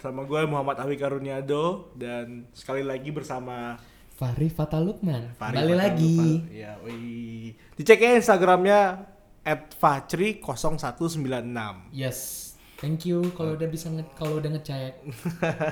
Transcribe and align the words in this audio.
bersama 0.00 0.24
gue 0.24 0.40
Muhammad 0.48 0.80
Awi 0.80 0.96
Karuniado 0.96 1.92
dan 1.92 2.48
sekali 2.56 2.80
lagi 2.80 3.12
bersama 3.12 3.76
Fahri 4.16 4.48
Fatalukman. 4.48 5.36
Fahri 5.36 5.60
Kembali 5.60 5.76
Fatal 5.76 5.84
lagi. 5.92 6.40
Ya, 6.56 6.80
wih. 6.80 7.52
Dicek 7.76 8.00
ya 8.00 8.16
Instagramnya 8.16 9.04
@fachri0196. 9.44 11.92
Yes. 11.92 12.56
Thank 12.80 13.04
you 13.04 13.28
kalau 13.36 13.60
udah 13.60 13.68
bisa 13.68 13.92
nge 13.92 14.08
kalau 14.16 14.40
udah 14.40 14.56
ngecek. 14.56 15.04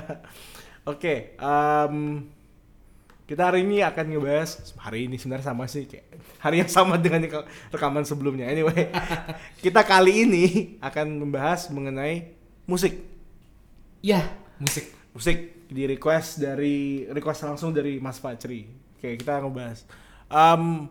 Oke, 0.93 1.33
em, 1.33 2.29
kita 3.25 3.49
hari 3.49 3.65
ini 3.65 3.81
akan 3.81 4.13
ngebahas 4.13 4.77
hari 4.77 5.09
ini 5.09 5.17
sebenarnya 5.17 5.49
sama 5.49 5.65
sih 5.65 5.89
kayak 5.89 6.05
hari 6.37 6.61
yang 6.61 6.69
sama 6.69 7.01
dengan 7.01 7.25
rekaman 7.73 8.05
sebelumnya. 8.05 8.45
Anyway, 8.45 8.93
kita 9.65 9.81
kali 9.81 10.29
ini 10.29 10.45
akan 10.85 11.17
membahas 11.17 11.73
mengenai 11.73 12.37
musik. 12.69 13.09
Ya, 13.99 14.23
musik. 14.59 14.95
Musik 15.11 15.67
di 15.67 15.83
request 15.85 16.39
dari 16.39 17.05
request 17.11 17.45
langsung 17.45 17.75
dari 17.75 17.99
Mas 17.99 18.17
Fachri. 18.17 18.65
Oke, 18.95 19.19
kita 19.19 19.43
ngebahas. 19.43 19.83
Em, 20.31 20.87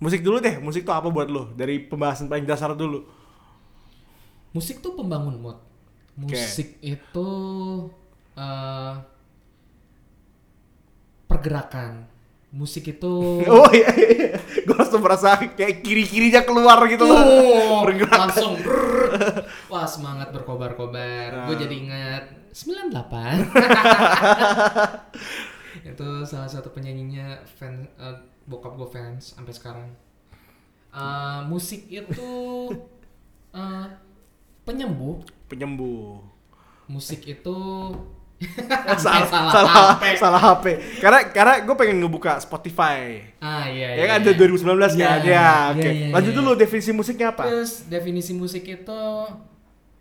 musik 0.00 0.24
dulu 0.24 0.40
deh. 0.40 0.56
Musik 0.60 0.84
tuh 0.84 0.94
apa 0.96 1.08
buat 1.12 1.28
lo? 1.28 1.52
Dari 1.52 1.84
pembahasan 1.84 2.28
paling 2.28 2.48
dasar 2.48 2.72
dulu. 2.72 3.04
Musik 4.56 4.82
tuh 4.82 4.96
pembangun 4.96 5.36
mood. 5.38 5.58
Musik 6.18 6.80
itu 6.82 7.28
eh 8.34 8.94
pergerakan. 11.30 12.19
Musik 12.50 12.82
itu 12.88 13.14
Oh 13.48 13.70
iya, 13.70 13.90
iya, 13.92 14.08
iya. 14.10 14.30
gue 14.60 14.74
langsung 14.74 15.00
merasa 15.00 15.38
kayak 15.38 15.80
kiri-kirinya 15.80 16.42
keluar 16.42 16.82
gitu 16.86 17.04
loh. 17.04 17.14
Oh, 17.16 17.78
Bergerak. 17.86 18.18
langsung 18.26 18.58
brrrr. 18.64 19.46
wah 19.66 19.86
semangat 19.86 20.30
berkobar-kobar 20.30 21.30
Nah. 21.30 21.46
gue 21.46 21.56
jadi 21.58 21.74
ingat 21.76 22.24
98 22.50 23.46
itu 25.86 26.08
salah 26.24 26.46
satu 26.46 26.70
penyanyinya 26.70 27.38
fan 27.48 27.86
eh, 27.96 28.16
bokap 28.44 28.74
gue 28.74 28.88
fans 28.88 29.34
sampai 29.34 29.54
sekarang 29.54 29.88
Eh, 30.90 31.40
musik 31.46 31.86
itu 31.86 32.32
eh, 33.52 33.86
penyembuh 34.60 35.22
Penyembuh. 35.46 36.18
musik 36.86 37.22
itu 37.22 37.56
salah, 38.96 39.26
salah 39.26 39.52
salah, 39.52 39.72
HP. 39.94 40.04
salah 40.16 40.40
HP. 40.42 40.64
Karena 40.98 41.20
karena 41.28 41.54
gue 41.60 41.74
pengen 41.76 42.00
ngebuka 42.00 42.40
Spotify. 42.40 43.20
ah 43.36 43.64
iya 43.64 43.94
Ya 43.94 44.00
iya, 44.00 44.04
kan 44.06 44.16
ada 44.20 44.32
iya. 44.32 44.40
2019 44.40 44.64
kan? 44.64 44.88
Iya, 44.90 44.96
Ya, 44.96 45.14
iya, 45.20 45.48
oke. 45.70 45.90
iya, 45.90 46.08
Lanjut 46.10 46.32
iya. 46.32 46.38
dulu 46.40 46.50
definisi 46.54 46.90
musiknya 46.90 47.26
apa? 47.30 47.42
terus 47.44 47.84
definisi 47.86 48.32
musik 48.32 48.64
itu 48.64 49.00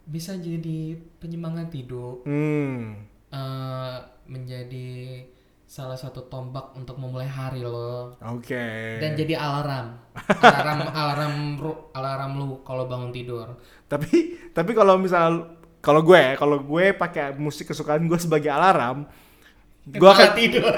bisa 0.03 0.33
jadi 0.33 0.79
penyemangat 1.19 1.69
hidup 1.71 2.23
Hmm. 2.23 2.95
eh 3.29 3.95
menjadi 4.25 5.21
salah 5.63 5.93
satu 5.93 6.25
tombak 6.25 6.73
untuk 6.73 6.97
memulai 6.97 7.29
hari 7.29 7.61
lo 7.61 8.17
Oke. 8.25 8.97
dan 8.97 9.13
jadi 9.13 9.37
alarm 9.37 10.01
alarm 10.33 10.79
alarm 10.97 11.35
alarm 11.93 12.31
lu 12.35 12.49
kalau 12.63 12.89
bangun 12.89 13.13
tidur 13.13 13.53
Tapi 13.85 14.09
tapi 14.49 14.71
kalau 14.73 14.97
misal 14.97 15.58
kalau 15.79 16.03
gue 16.03 16.19
ya, 16.19 16.35
kalau 16.35 16.59
gue 16.59 16.91
pakai 16.91 17.35
musik 17.39 17.71
kesukaan 17.71 18.03
gue 18.03 18.19
sebagai 18.19 18.51
alarm, 18.51 19.07
gue 19.87 20.09
akan 20.09 20.29
tidur. 20.35 20.63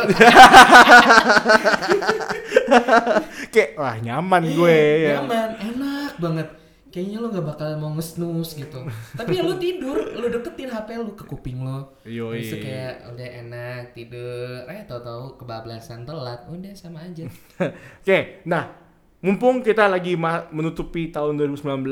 Kayak 3.53 3.71
wah 3.75 3.97
nyaman 3.99 4.43
gue 4.55 4.79
ya. 5.09 5.19
nyaman 5.19 5.49
enak 5.59 6.13
banget. 6.21 6.47
Kayaknya 6.91 7.17
lo 7.23 7.27
nggak 7.31 7.47
bakal 7.55 7.69
mau 7.79 7.91
ngesnus 7.95 8.51
gitu. 8.59 8.83
Tapi 9.15 9.39
ya 9.39 9.47
lo 9.47 9.55
tidur 9.55 9.95
lo 10.11 10.27
deketin 10.27 10.69
hp 10.71 10.89
lo 10.99 11.15
ke 11.15 11.23
kuping 11.23 11.63
lo. 11.63 11.95
Yoi. 12.03 12.43
Itu 12.43 12.59
kayak 12.59 13.15
udah 13.15 13.29
enak 13.47 13.95
tidur. 13.95 14.67
Eh 14.67 14.83
tau-tau 14.83 15.39
kebablasan 15.39 16.03
telat 16.03 16.43
udah 16.51 16.75
sama 16.75 17.07
aja. 17.07 17.25
Oke, 18.03 18.43
nah 18.43 18.80
mumpung 19.21 19.61
kita 19.61 19.85
lagi 19.85 20.17
menutupi 20.49 21.13
tahun 21.13 21.37
2019, 21.37 21.85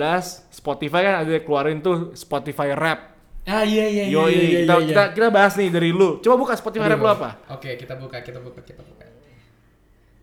Spotify 0.49 1.01
kan 1.05 1.15
ada 1.23 1.37
keluarin 1.45 1.79
tuh 1.79 2.11
Spotify 2.17 2.73
Rap. 2.73 3.15
ah 3.49 3.65
iya 3.65 3.89
iya 3.89 4.05
iya 4.05 4.13
Yoi, 4.13 4.29
iya, 4.29 4.41
iya, 4.41 4.59
kita, 4.61 4.73
iya. 4.77 4.87
kita 4.89 5.03
kita 5.17 5.27
bahas 5.33 5.53
nih 5.57 5.69
dari 5.73 5.89
lu. 5.89 6.21
Coba 6.21 6.35
buka 6.37 6.53
Spotify 6.57 6.85
Aduh. 6.85 6.93
Rap 6.97 7.01
lu 7.01 7.09
apa? 7.09 7.29
Oke, 7.55 7.77
kita 7.77 7.93
buka, 7.97 8.21
kita 8.21 8.37
buka, 8.41 8.61
kita 8.61 8.81
buka. 8.85 9.05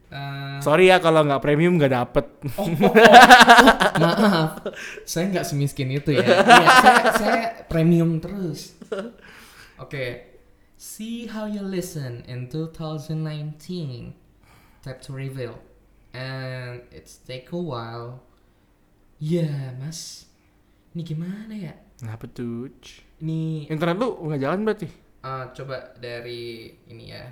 Eh, 0.06 0.58
Sorry 0.62 0.86
ya 0.86 1.02
kalau 1.02 1.26
nggak 1.26 1.42
premium 1.42 1.74
nggak 1.74 1.90
dapet. 1.90 2.26
oh, 2.54 2.62
oh, 2.62 2.70
oh, 2.70 2.94
oh, 2.94 2.94
maaf, 3.98 4.50
saya 5.02 5.26
nggak 5.34 5.46
semiskin 5.46 5.90
itu 5.90 6.14
ya. 6.14 6.22
Iya, 6.22 6.68
saya, 6.78 7.02
saya 7.18 7.42
premium 7.66 8.22
terus. 8.22 8.78
Oke, 9.82 10.30
see 10.78 11.26
how 11.26 11.50
you 11.50 11.60
listen 11.60 12.22
in 12.30 12.46
2019. 12.46 14.14
Tap 14.86 15.02
to 15.02 15.10
reveal, 15.10 15.58
and 16.16 16.80
it's 16.88 17.20
take 17.20 17.52
a 17.52 17.60
while. 17.60 18.24
Ya, 19.20 19.76
mas, 19.76 20.24
ini 20.96 21.04
gimana 21.04 21.52
ya? 21.52 21.76
Kenapa 22.00 22.24
tuh? 22.28 22.72
Ini 23.20 23.68
Internet 23.68 23.96
lu 24.00 24.08
nggak 24.24 24.40
jalan 24.40 24.64
berarti? 24.64 24.88
Ah, 25.20 25.52
coba 25.52 25.92
dari 26.00 26.72
ini 26.88 27.12
ya. 27.12 27.24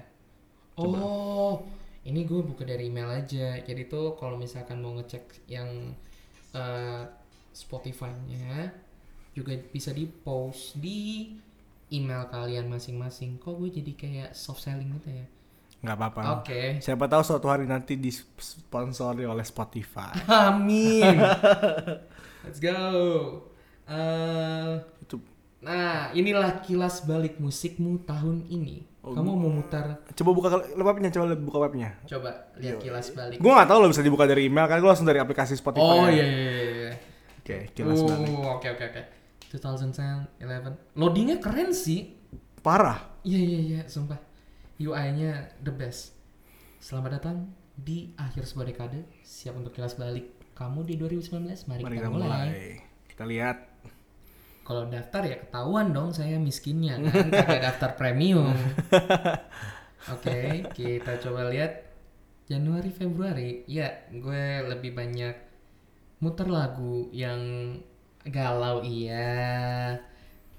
Oh, 0.76 1.64
ini 2.04 2.26
gue 2.28 2.40
buka 2.44 2.64
dari 2.68 2.92
email 2.92 3.08
aja. 3.08 3.60
Jadi 3.60 3.88
tuh 3.88 4.16
kalau 4.20 4.36
misalkan 4.36 4.80
mau 4.80 4.96
ngecek 4.96 5.48
yang 5.48 5.92
eh, 6.52 7.04
Spotify-nya 7.54 8.72
juga 9.36 9.54
bisa 9.70 9.94
di 9.94 10.04
post 10.08 10.76
di 10.80 11.30
email 11.92 12.26
kalian 12.32 12.66
masing-masing. 12.66 13.38
Kok 13.38 13.60
gue 13.60 13.70
jadi 13.80 13.92
kayak 13.94 14.30
soft 14.34 14.64
selling 14.64 14.90
gitu 14.98 15.14
ya? 15.14 15.26
Nggak 15.84 15.96
apa-apa. 16.00 16.20
Oke. 16.40 16.80
Siapa 16.80 17.04
tahu 17.04 17.20
suatu 17.20 17.46
hari 17.52 17.68
nanti 17.68 18.00
disponsori 18.00 19.28
oleh 19.28 19.44
Spotify. 19.44 20.16
Amin. 20.48 21.20
Let's 22.40 22.56
go. 22.56 22.80
Eh, 23.84 24.72
Itu 25.04 25.20
nah, 25.60 26.08
inilah 26.16 26.64
kilas 26.64 27.04
balik 27.04 27.36
musikmu 27.36 28.00
tahun 28.08 28.48
ini. 28.48 28.88
Oh, 29.04 29.12
Kamu 29.12 29.36
mau 29.36 29.52
mutar 29.60 30.00
coba 30.16 30.30
buka 30.32 30.48
webnya, 30.80 31.12
coba 31.12 31.36
buka 31.36 31.58
webnya. 31.68 31.92
Coba 32.08 32.48
lihat 32.56 32.80
kilas 32.80 33.12
balik. 33.12 33.36
Gue 33.36 33.52
nggak 33.52 33.68
tahu 33.68 33.84
lo 33.84 33.92
bisa 33.92 34.00
dibuka 34.00 34.24
dari 34.24 34.48
email 34.48 34.64
kan 34.64 34.80
gue 34.80 34.88
langsung 34.88 35.04
dari 35.04 35.20
aplikasi 35.20 35.60
Spotify. 35.60 35.84
Oh 35.84 36.08
ya. 36.08 36.16
iya 36.16 36.24
iya 36.24 36.44
iya. 36.48 36.64
iya. 36.72 36.92
Oke, 37.44 37.56
kilas 37.76 38.00
Oh, 38.00 38.08
balik. 38.08 38.32
Oke 38.32 38.68
oke 38.72 38.84
oke. 38.88 39.02
2010, 39.52 40.40
11. 40.40 40.96
Loadingnya 40.96 41.36
keren 41.36 41.76
sih. 41.76 42.16
Parah. 42.64 43.20
Iya 43.20 43.40
iya 43.44 43.60
iya, 43.60 43.80
sumpah. 43.84 44.16
UI-nya 44.74 45.54
the 45.62 45.70
best. 45.70 46.18
Selamat 46.82 47.22
datang 47.22 47.54
di 47.78 48.10
akhir 48.18 48.42
sebuah 48.42 48.66
dekade. 48.74 49.06
Siap 49.22 49.54
untuk 49.54 49.70
kilas 49.70 49.94
balik 49.94 50.34
kamu 50.58 50.82
di 50.82 50.94
2019. 50.98 51.70
Mari, 51.70 51.82
Mari 51.82 51.94
kita 51.94 52.02
kita 52.02 52.10
mulai. 52.10 52.26
mulai. 52.26 52.62
Kita 53.06 53.24
lihat. 53.24 53.58
Kalau 54.64 54.88
daftar 54.88 55.22
ya 55.28 55.36
ketahuan 55.44 55.92
dong 55.92 56.10
saya 56.10 56.40
miskinnya 56.40 56.96
kan, 57.06 57.28
kagak 57.30 57.62
daftar 57.70 57.90
premium. 57.94 58.50
Oke, 60.14 60.66
kita 60.74 61.20
coba 61.22 61.52
lihat 61.52 61.86
Januari 62.50 62.90
Februari. 62.90 63.62
Ya, 63.70 64.08
gue 64.10 64.64
lebih 64.66 64.96
banyak 64.96 65.36
muter 66.18 66.48
lagu 66.50 67.12
yang 67.14 67.76
galau 68.26 68.82
iya. 68.82 70.00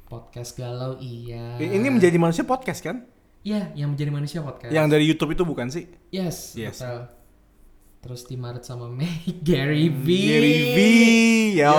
Podcast 0.07 0.55
galau 0.55 0.95
iya. 1.01 1.57
Ini 1.59 1.89
menjadi 1.89 2.15
manusia 2.15 2.45
podcast 2.45 2.79
kan? 2.79 3.14
Ya, 3.45 3.69
yang 3.78 3.94
menjadi 3.94 4.09
manusia 4.09 4.41
podcast. 4.41 4.73
Yang 4.73 4.85
dari 4.89 5.03
YouTube 5.06 5.31
itu 5.31 5.44
bukan 5.45 5.69
sih? 5.69 5.85
Yes, 6.09 6.57
Yes. 6.57 6.81
betul. 6.81 7.13
Terus 8.01 8.22
di 8.25 8.38
Maret 8.38 8.61
sama 8.61 8.85
Mei 8.85 9.22
Gary 9.47 9.89
V. 9.89 10.06
Gary 10.06 10.57
V. 10.73 10.78
Yo. 11.57 11.73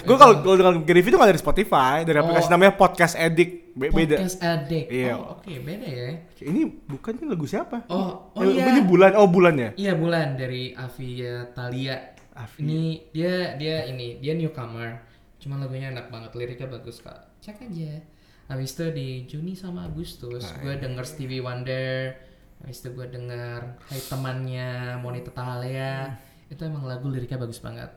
Gue 0.00 0.16
kalau 0.16 0.40
kalau 0.40 0.56
dengan 0.56 0.74
Gary 0.80 1.00
V 1.00 1.08
itu 1.08 1.16
nggak 1.16 1.30
dari 1.32 1.40
Spotify, 1.40 2.04
dari 2.04 2.16
Oh. 2.16 2.24
aplikasi 2.24 2.48
namanya 2.48 2.72
Podcast 2.72 3.14
Addict. 3.14 3.72
Be- 3.74 3.88
beda. 3.90 4.16
Podcast 4.20 4.40
Addict. 4.40 4.88
Iya. 4.88 5.12
Oh, 5.16 5.36
oke, 5.36 5.48
beda 5.60 5.88
ya. 5.88 6.08
Ini 6.40 6.60
bukannya 6.86 7.24
lagu 7.26 7.44
siapa? 7.44 7.88
Oh, 7.88 8.32
oh 8.32 8.40
Eh, 8.40 8.54
iya. 8.54 8.68
Ini 8.70 8.80
bulan. 8.84 9.12
Oh 9.16 9.26
bulan 9.26 9.54
ya. 9.56 9.70
Iya 9.74 9.92
bulan 9.96 10.36
dari 10.36 10.72
Avia 10.72 11.48
Thalia. 11.52 11.96
Afi. 12.34 12.60
Ini 12.60 12.80
dia 13.12 13.56
dia 13.56 13.84
ini 13.84 14.20
dia 14.20 14.32
newcomer. 14.32 15.04
Cuman 15.36 15.60
lagunya 15.60 15.88
enak 15.88 16.08
banget, 16.08 16.32
liriknya 16.32 16.68
bagus 16.68 17.00
kak. 17.00 17.32
Cek 17.40 17.60
aja. 17.60 18.00
Habis 18.44 18.76
itu 18.76 18.86
di 18.92 19.08
Juni 19.24 19.56
sama 19.56 19.88
Agustus 19.88 20.44
Nah, 20.44 20.60
gue 20.60 20.74
denger 20.76 21.04
Stevie 21.08 21.40
Wonder. 21.40 22.12
Habis 22.60 22.84
itu 22.84 22.88
gue 22.92 23.06
denger 23.08 23.60
Hai 23.88 24.00
temannya 24.04 25.00
Monita 25.00 25.32
Tahalia. 25.32 26.12
Itu 26.52 26.64
emang 26.68 26.84
lagu 26.84 27.08
liriknya 27.08 27.40
bagus 27.40 27.60
banget. 27.60 27.88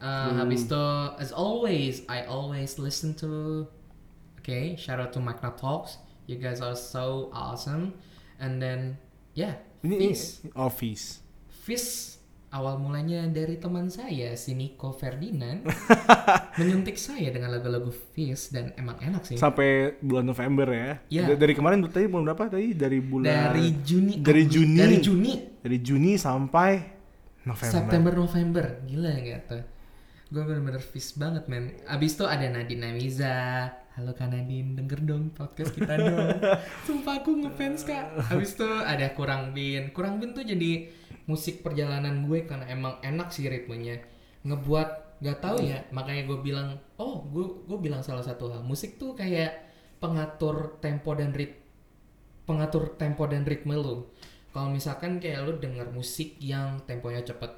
Uh, 0.00 0.32
Habis 0.40 0.64
itu 0.64 0.86
as 1.20 1.28
always 1.30 2.00
I 2.08 2.24
always 2.24 2.80
listen 2.80 3.12
to 3.20 3.64
Okay, 4.40 4.76
shout 4.76 5.00
out 5.00 5.12
to 5.16 5.20
Magna 5.20 5.52
Talks. 5.56 5.96
You 6.28 6.36
guys 6.36 6.60
are 6.60 6.76
so 6.76 7.32
awesome. 7.32 7.96
And 8.40 8.60
then 8.60 8.96
yeah, 9.32 9.60
Ini 9.84 10.12
Fizz. 10.12 10.52
Office. 10.56 11.04
Fizz 11.64 12.20
awal 12.54 12.78
mulanya 12.78 13.26
dari 13.26 13.58
teman 13.58 13.90
saya 13.90 14.32
si 14.34 14.54
Nico 14.54 14.88
Ferdinand 14.90 15.66
menyuntik 16.58 16.94
saya 16.94 17.28
dengan 17.28 17.50
lagu-lagu 17.50 17.90
Fish 17.90 18.48
dan 18.48 18.70
emang 18.74 18.94
enak 18.96 19.22
sih 19.24 19.34
Sampai 19.34 19.98
bulan 19.98 20.22
November 20.24 20.66
ya. 20.66 20.90
Iya. 21.10 21.22
D- 21.28 21.40
Dari 21.40 21.52
kemarin 21.52 21.82
tadi 21.84 22.06
bulan 22.06 22.24
berapa 22.24 22.46
tadi? 22.48 22.70
Dari 22.72 22.98
bulan 22.98 23.26
dari 23.50 23.66
Juni 23.80 24.22
dari 24.22 24.42
Agustus- 24.42 24.54
Juni. 24.54 24.78
dari 24.78 24.96
Juni 24.98 25.32
dari 25.58 25.78
Juni 25.80 26.12
sampai 26.14 26.70
November. 27.42 27.74
September 27.74 28.12
November 28.14 28.64
gila 28.84 29.10
gak 29.12 29.42
tuh 29.44 29.62
gue 30.24 30.42
bener-bener 30.42 30.80
fish 30.80 31.14
banget 31.14 31.46
men 31.46 31.74
abis 31.84 32.16
itu 32.16 32.24
ada 32.24 32.46
Nadine 32.48 32.80
Namiza 32.82 33.34
halo 33.94 34.10
Kak 34.12 34.26
Nadine 34.26 34.74
denger 34.74 35.04
dong 35.04 35.30
podcast 35.30 35.70
kita 35.70 35.94
dong 35.94 36.40
sumpah 36.88 37.22
aku 37.22 37.38
ngefans 37.38 37.84
kak 37.84 38.08
abis 38.32 38.56
itu 38.56 38.66
ada 38.66 39.12
Kurang 39.12 39.52
Bin 39.52 39.90
Kurang 39.90 40.18
Bin 40.18 40.32
tuh 40.32 40.42
jadi 40.42 40.90
musik 41.24 41.64
perjalanan 41.64 42.24
gue 42.28 42.44
karena 42.44 42.68
emang 42.68 43.00
enak 43.00 43.32
sih 43.32 43.48
ritmenya 43.48 44.00
ngebuat 44.44 45.20
gak 45.24 45.40
tahu 45.40 45.64
ya 45.64 45.80
makanya 45.88 46.28
gue 46.28 46.38
bilang 46.44 46.76
oh 47.00 47.24
gue 47.32 47.64
gue 47.64 47.78
bilang 47.80 48.04
salah 48.04 48.20
satu 48.20 48.52
hal 48.52 48.60
musik 48.60 49.00
tuh 49.00 49.16
kayak 49.16 49.56
pengatur 50.02 50.76
tempo 50.84 51.16
dan 51.16 51.32
rit 51.32 51.64
pengatur 52.44 52.92
tempo 53.00 53.24
dan 53.24 53.40
ritme 53.48 53.72
lu 53.72 54.04
kalau 54.52 54.68
misalkan 54.68 55.16
kayak 55.16 55.48
lu 55.48 55.56
denger 55.56 55.88
musik 55.88 56.36
yang 56.38 56.76
temponya 56.84 57.24
cepet 57.24 57.50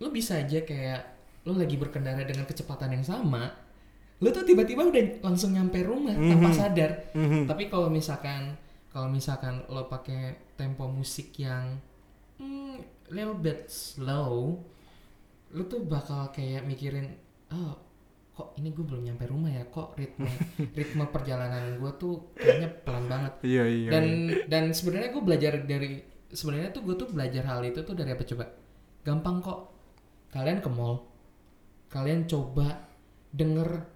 lu 0.00 0.08
bisa 0.08 0.40
aja 0.40 0.64
kayak 0.64 1.04
lu 1.44 1.60
lagi 1.60 1.76
berkendara 1.76 2.24
dengan 2.24 2.48
kecepatan 2.48 2.96
yang 2.96 3.04
sama 3.04 3.52
lu 4.24 4.32
tuh 4.32 4.46
tiba-tiba 4.46 4.88
udah 4.88 5.20
langsung 5.20 5.52
nyampe 5.52 5.84
rumah 5.84 6.16
tanpa 6.16 6.50
sadar. 6.54 7.12
Mhm. 7.12 7.44
tapi 7.44 7.68
kalau 7.68 7.92
misalkan 7.92 8.56
kalau 8.94 9.10
misalkan 9.10 9.60
lo 9.68 9.90
pakai 9.90 10.54
tempo 10.54 10.86
musik 10.86 11.34
yang 11.36 11.82
hmm, 12.38 12.78
little 13.12 13.36
bit 13.36 13.68
slow 13.68 14.60
lu 15.54 15.62
tuh 15.70 15.84
bakal 15.84 16.32
kayak 16.34 16.64
mikirin 16.66 17.14
oh 17.52 17.78
kok 18.34 18.58
ini 18.58 18.74
gue 18.74 18.82
belum 18.82 19.06
nyampe 19.06 19.30
rumah 19.30 19.50
ya 19.54 19.62
kok 19.70 19.94
ritme 19.94 20.26
ritme 20.78 21.06
perjalanan 21.06 21.78
gue 21.78 21.92
tuh 21.94 22.34
kayaknya 22.34 22.68
pelan 22.82 23.06
banget 23.06 23.32
Iya 23.46 23.64
iya. 23.70 23.90
dan 23.94 24.04
iya. 24.26 24.44
dan 24.50 24.64
sebenarnya 24.74 25.14
gue 25.14 25.22
belajar 25.22 25.52
dari 25.62 26.02
sebenarnya 26.34 26.74
tuh 26.74 26.82
gue 26.82 26.94
tuh 26.98 27.08
belajar 27.14 27.46
hal 27.46 27.62
itu 27.62 27.86
tuh 27.86 27.94
dari 27.94 28.10
apa 28.10 28.26
coba 28.26 28.44
gampang 29.06 29.36
kok 29.38 29.60
kalian 30.34 30.58
ke 30.58 30.70
mall 30.72 31.06
kalian 31.94 32.26
coba 32.26 32.90
denger 33.30 33.86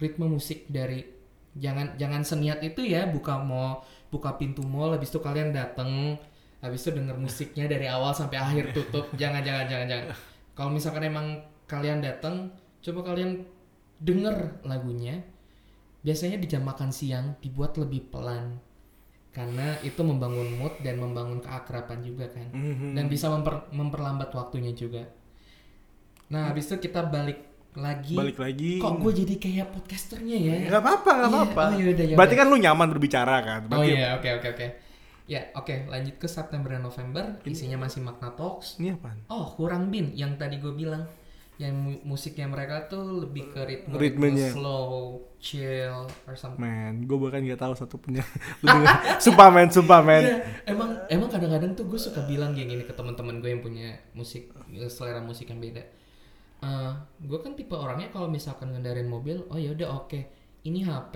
ritme 0.00 0.24
musik 0.24 0.64
dari 0.72 1.04
jangan 1.52 2.00
jangan 2.00 2.24
seniat 2.24 2.64
itu 2.64 2.80
ya 2.80 3.04
buka 3.04 3.36
mau 3.44 3.84
buka 4.08 4.40
pintu 4.40 4.64
mall 4.64 4.96
habis 4.96 5.12
itu 5.12 5.20
kalian 5.20 5.52
dateng 5.52 6.16
habis 6.62 6.80
itu 6.80 6.94
denger 6.94 7.16
musiknya 7.16 7.66
dari 7.66 7.86
awal 7.86 8.14
sampai 8.14 8.38
akhir 8.38 8.70
tutup 8.72 9.10
jangan 9.14 9.42
jangan 9.42 9.66
jangan 9.66 9.86
jangan 9.86 10.06
kalau 10.54 10.70
misalkan 10.70 11.02
emang 11.04 11.26
kalian 11.66 11.98
dateng 11.98 12.48
coba 12.78 13.00
kalian 13.04 13.42
denger 13.98 14.34
lagunya 14.62 15.22
biasanya 16.00 16.34
di 16.36 16.46
jam 16.46 16.62
makan 16.62 16.90
siang 16.90 17.34
dibuat 17.38 17.74
lebih 17.76 18.06
pelan 18.08 18.58
karena 19.30 19.74
itu 19.80 19.98
membangun 20.00 20.54
mood 20.54 20.74
dan 20.80 20.98
membangun 20.98 21.38
keakraban 21.38 21.98
juga 22.00 22.28
kan 22.28 22.46
Mhm. 22.48 22.92
dan 22.92 23.04
bisa 23.06 23.26
memper- 23.26 23.64
memperlambat 23.70 24.28
waktunya 24.30 24.70
juga. 24.72 25.08
Nah, 26.28 26.48
habis 26.48 26.64
itu 26.66 26.76
kita 26.82 27.00
balik 27.02 27.40
lagi. 27.72 28.12
balik 28.12 28.36
lagi. 28.36 28.76
Kok 28.76 29.00
gue 29.00 29.12
jadi 29.24 29.34
kayak 29.36 29.66
podcasternya 29.72 30.36
ya? 30.36 30.56
Gak 30.68 30.80
apa-apa, 30.80 31.10
gak 31.10 31.20
Iya, 31.22 31.28
apa-apa. 31.30 31.62
oh, 31.64 31.72
yaudah, 31.72 32.04
yaudah. 32.04 32.18
Berarti 32.20 32.34
kan 32.36 32.46
lu 32.46 32.56
nyaman 32.58 32.88
berbicara 32.88 33.36
kan? 33.40 33.60
Oh 33.62 33.68
Berarti 33.70 33.90
iya, 33.90 34.06
oke 34.12 34.28
oke 34.36 34.48
oke. 34.52 34.66
Ya, 35.24 35.54
oke, 35.54 35.86
lanjut 35.86 36.18
ke 36.18 36.26
September 36.26 36.74
dan 36.74 36.82
November, 36.82 37.38
isinya 37.46 37.78
masih 37.78 38.02
Magna 38.02 38.34
Talks. 38.34 38.76
Ini 38.76 38.98
apaan? 38.98 39.22
Oh, 39.30 39.54
kurang 39.54 39.88
bin 39.88 40.10
yang 40.12 40.34
tadi 40.34 40.58
gue 40.58 40.74
bilang. 40.74 41.06
Yang 41.60 41.74
mu- 41.78 42.02
musiknya 42.16 42.50
mereka 42.50 42.90
tuh 42.90 43.22
lebih 43.22 43.54
ke 43.54 43.60
ritme, 43.62 43.94
Ritmenya. 43.94 44.50
slow, 44.50 45.20
chill, 45.38 46.10
or 46.26 46.34
something. 46.34 46.58
Men, 46.58 47.06
gue 47.06 47.14
bahkan 47.14 47.38
gak 47.44 47.60
tahu 47.60 47.74
satu 47.78 48.02
punya. 48.02 48.24
Sumpah 49.22 49.52
men, 49.52 49.70
sumpah 49.70 50.00
men. 50.02 50.22
Iya, 50.26 50.36
emang 50.66 50.90
emang 51.06 51.28
kadang-kadang 51.30 51.78
tuh 51.78 51.86
gue 51.86 52.00
suka 52.00 52.24
bilang 52.26 52.56
kayak 52.56 52.66
gini 52.66 52.82
ke 52.82 52.90
teman-teman 52.90 53.38
gue 53.38 53.52
yang 53.52 53.62
punya 53.62 53.94
musik 54.16 54.50
selera 54.90 55.22
musik 55.22 55.54
yang 55.54 55.62
beda. 55.62 55.84
Eh, 56.62 56.92
gue 57.20 57.38
kan 57.38 57.54
tipe 57.54 57.74
orangnya 57.78 58.10
kalau 58.10 58.26
misalkan 58.26 58.72
ngendarin 58.72 59.06
mobil, 59.06 59.46
oh 59.46 59.58
ya 59.60 59.70
udah 59.70 60.02
oke, 60.02 60.18
ini 60.62 60.82
HP 60.82 61.14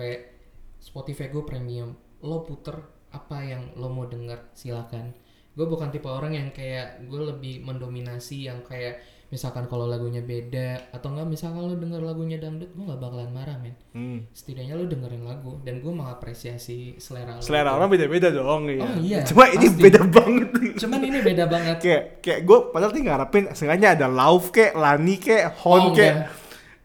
Spotify 0.79 1.27
gue 1.27 1.43
premium, 1.43 1.91
lo 2.23 2.45
puter 2.45 2.77
apa 3.09 3.37
yang 3.39 3.71
lo 3.75 3.87
mau 3.87 4.05
denger 4.05 4.51
silakan. 4.51 5.11
Gue 5.53 5.65
bukan 5.65 5.89
tipe 5.89 6.05
orang 6.05 6.33
yang 6.33 6.49
kayak 6.51 7.05
gue 7.05 7.21
lebih 7.23 7.61
mendominasi 7.61 8.45
yang 8.45 8.61
kayak 8.61 8.99
misalkan 9.27 9.67
kalau 9.67 9.83
lagunya 9.83 10.23
beda 10.23 10.87
atau 10.87 11.11
enggak 11.11 11.27
misalkan 11.27 11.59
lo 11.59 11.75
denger 11.75 11.99
lagunya 11.99 12.39
dangdut 12.39 12.71
gue 12.71 12.79
nggak 12.79 12.95
bakalan 12.95 13.27
marah 13.27 13.59
men 13.59 13.75
Hmm. 13.91 14.23
setidaknya 14.31 14.79
lo 14.79 14.87
dengerin 14.87 15.27
lagu 15.27 15.59
dan 15.67 15.83
gue 15.83 15.91
mengapresiasi 15.91 16.95
selera 16.95 17.35
lo 17.35 17.43
Selera 17.43 17.67
gitu. 17.67 17.75
orang 17.75 17.89
beda-beda 17.91 18.27
dong 18.31 18.71
ya. 18.71 18.87
Oh, 18.87 18.95
iya, 18.97 19.19
Cuma 19.27 19.51
ini 19.51 19.67
beda 19.67 20.01
banget. 20.07 20.47
Cuman 20.79 21.01
ini 21.03 21.19
beda 21.19 21.43
banget. 21.43 21.77
kayak 21.83 22.03
kayak 22.23 22.39
gue 22.47 22.57
padahal 22.71 22.93
tinggal 22.95 23.19
ngarepin 23.19 23.45
sengaja 23.51 23.99
ada 23.99 24.07
Lauf 24.07 24.47
kayak 24.49 24.79
Lani 24.79 25.15
kayak 25.19 25.59
Hon 25.59 25.91
kayak 25.91 26.31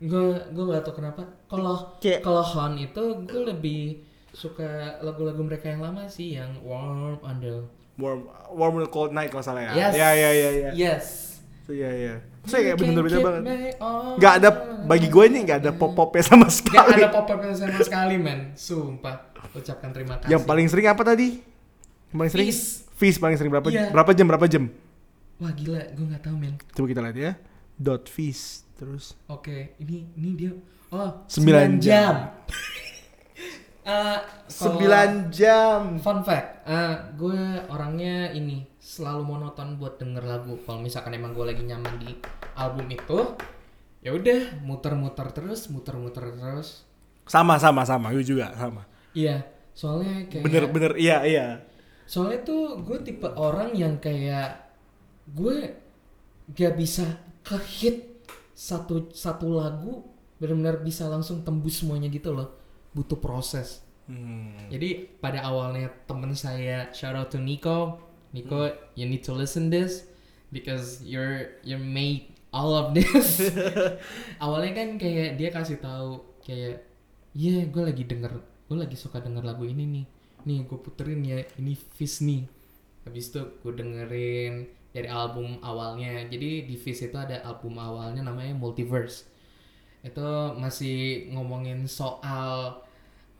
Gue 0.02 0.34
gue 0.50 0.64
gak 0.66 0.82
tau 0.82 0.94
kenapa. 0.98 1.22
Kalau 1.46 1.94
kalau 2.00 2.42
Hon 2.42 2.74
itu 2.74 3.02
gue 3.22 3.42
lebih 3.46 4.02
suka 4.32 4.98
lagu-lagu 5.00 5.40
mereka 5.44 5.68
yang 5.68 5.84
lama 5.84 6.08
sih 6.08 6.36
yang 6.36 6.56
Warm 6.64 7.20
the 7.38 7.64
Warm 8.00 8.24
Warm 8.50 8.74
and 8.80 8.88
Cold 8.88 9.12
Night 9.12 9.28
kalau 9.28 9.44
salah 9.44 9.68
ya. 9.68 9.72
Yes. 9.76 9.92
Ya 9.92 10.08
ya 10.12 10.30
ya 10.32 10.50
ya. 10.50 10.70
Yes. 10.72 11.06
Iya 11.68 11.90
iya. 11.94 12.14
Saya 12.42 12.60
kayak 12.66 12.76
bener-bener 12.80 13.06
You 13.06 13.14
can 13.14 13.22
banget. 13.22 13.42
keep 13.44 13.54
me 13.54 13.70
on. 13.78 14.14
Gak 14.18 14.32
ada 14.42 14.48
bagi 14.82 15.06
gue 15.06 15.24
ini 15.30 15.38
gak 15.46 15.58
ada 15.62 15.70
pop-popnya 15.70 16.22
sama 16.26 16.48
Gak 16.48 16.56
sekali. 16.58 16.98
ada 16.98 17.08
pop 17.08 17.28
up 17.30 17.38
sama 17.54 17.78
sekali 17.78 18.16
men. 18.18 18.40
Sumpah. 18.58 19.30
Ucapkan 19.54 19.94
terima 19.94 20.18
kasih. 20.18 20.32
Yang 20.32 20.42
paling 20.42 20.66
sering 20.66 20.86
apa 20.90 21.02
tadi? 21.06 21.38
Yang 22.10 22.16
paling 22.18 22.32
sering? 22.32 22.48
Fish. 22.50 22.62
Fish 22.98 23.16
paling 23.20 23.36
sering 23.38 23.52
berapa? 23.52 23.68
Iya. 23.70 23.94
Berapa 23.94 24.10
jam? 24.10 24.26
Berapa 24.26 24.46
jam? 24.50 24.64
Wah 25.38 25.52
gila, 25.54 25.82
gue 25.92 26.06
gak 26.08 26.22
tahu 26.24 26.34
men. 26.34 26.54
Coba 26.74 26.86
kita 26.90 27.00
lihat 27.04 27.16
ya. 27.16 27.32
Dot 27.78 28.10
fish 28.10 28.66
terus. 28.74 29.14
Oke, 29.30 29.78
ini 29.78 30.10
ini 30.16 30.30
dia. 30.34 30.52
Oh, 30.92 31.24
Sembilan 31.24 31.78
9 31.78 31.80
jam. 31.80 32.12
Eh, 32.12 32.41
kalau- 33.82 34.78
9 34.78 35.30
jam. 35.30 35.98
Fun 35.98 36.22
fact, 36.22 36.62
eh, 36.64 36.94
gue 37.18 37.38
orangnya 37.66 38.30
ini 38.30 38.62
selalu 38.78 39.26
monoton 39.26 39.74
buat 39.76 39.98
denger 39.98 40.22
lagu. 40.22 40.54
Kalau 40.62 40.78
misalkan 40.78 41.14
emang 41.14 41.34
gue 41.34 41.46
lagi 41.46 41.62
nyaman 41.62 41.98
di 41.98 42.14
album 42.54 42.86
itu, 42.88 43.18
ya 44.00 44.14
udah 44.14 44.62
muter-muter 44.62 45.30
terus, 45.30 45.66
muter-muter 45.66 46.30
terus. 46.34 46.86
Sama 47.26 47.58
sama 47.58 47.82
sama. 47.82 48.10
Gue 48.10 48.22
juga 48.22 48.54
sama. 48.54 48.86
Iya, 49.12 49.42
soalnya 49.72 50.26
kayak 50.30 50.42
Bener-bener 50.46 50.92
iya 50.96 51.22
iya. 51.24 51.46
soalnya 52.02 52.44
tuh 52.44 52.82
gue 52.82 52.98
tipe 53.00 53.24
orang 53.24 53.72
yang 53.72 53.96
kayak 53.96 54.58
gue 55.32 55.70
gak 56.52 56.74
bisa 56.76 57.08
ke 57.40 57.56
hit 57.56 58.20
satu 58.52 59.08
satu 59.10 59.48
lagu 59.48 60.04
benar-benar 60.36 60.82
bisa 60.82 61.08
langsung 61.08 61.40
tembus 61.40 61.80
semuanya 61.80 62.10
gitu 62.12 62.34
loh. 62.34 62.61
Butuh 62.92 63.18
proses. 63.18 63.80
Hmm. 64.06 64.68
Jadi 64.68 65.08
pada 65.20 65.44
awalnya 65.46 65.88
temen 66.04 66.36
saya 66.36 66.90
shout 66.92 67.16
out 67.16 67.30
to 67.32 67.38
Nico, 67.40 68.02
Nico 68.36 68.68
you 68.98 69.08
need 69.08 69.24
to 69.24 69.32
listen 69.32 69.72
this 69.72 70.04
because 70.52 71.00
you're 71.04 71.60
you 71.64 71.80
made 71.80 72.32
all 72.52 72.76
of 72.76 72.92
this. 72.92 73.52
awalnya 74.44 74.72
kan 74.76 74.88
kayak 75.00 75.40
dia 75.40 75.48
kasih 75.48 75.80
tahu 75.80 76.20
kayak 76.42 76.84
iya 77.32 77.64
gue 77.64 77.82
lagi 77.82 78.04
denger 78.04 78.32
gue 78.68 78.76
lagi 78.76 78.96
suka 78.96 79.20
denger 79.20 79.44
lagu 79.44 79.64
ini 79.64 79.84
nih 79.88 80.06
nih 80.44 80.58
gue 80.68 80.78
puterin 80.80 81.22
ya 81.24 81.40
ini 81.56 81.72
Fizz 81.76 82.24
nih 82.26 82.44
habis 83.08 83.32
itu 83.32 83.40
gue 83.62 83.72
dengerin 83.72 84.68
dari 84.92 85.08
album 85.08 85.58
awalnya 85.64 86.28
jadi 86.28 86.68
di 86.68 86.76
Fizz 86.76 87.08
itu 87.10 87.16
ada 87.16 87.40
album 87.46 87.80
awalnya 87.80 88.20
namanya 88.20 88.52
Multiverse 88.56 89.28
itu 90.02 90.28
masih 90.58 91.30
ngomongin 91.30 91.86
soal 91.86 92.82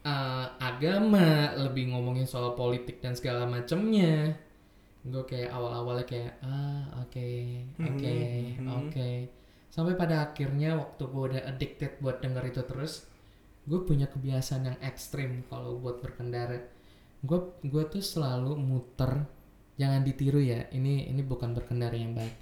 uh, 0.02 0.46
agama 0.62 1.54
lebih 1.58 1.90
ngomongin 1.90 2.26
soal 2.26 2.54
politik 2.54 3.02
dan 3.02 3.18
segala 3.18 3.46
macemnya. 3.46 4.34
Gue 5.02 5.26
kayak 5.26 5.50
awal-awalnya 5.50 6.06
kayak 6.06 6.32
ah 6.46 6.86
oke 7.02 7.28
oke 7.82 8.14
Mhm. 8.62 8.66
oke. 8.70 9.10
Sampai 9.72 9.98
pada 9.98 10.30
akhirnya 10.30 10.78
waktu 10.78 11.02
gue 11.02 11.22
udah 11.34 11.42
addicted 11.48 11.98
buat 11.98 12.22
denger 12.22 12.44
itu 12.46 12.62
terus 12.62 12.92
gue 13.66 13.78
punya 13.82 14.06
kebiasaan 14.06 14.62
yang 14.70 14.78
ekstrim 14.82 15.42
kalau 15.50 15.78
buat 15.82 15.98
berkendara. 15.98 16.62
Gue 17.22 17.58
gue 17.66 17.82
tuh 17.90 18.02
selalu 18.02 18.54
muter 18.54 19.26
jangan 19.74 20.06
ditiru 20.06 20.38
ya 20.38 20.70
ini 20.70 21.10
ini 21.10 21.22
bukan 21.26 21.50
berkendara 21.50 21.98
yang 21.98 22.14
baik. 22.14 22.36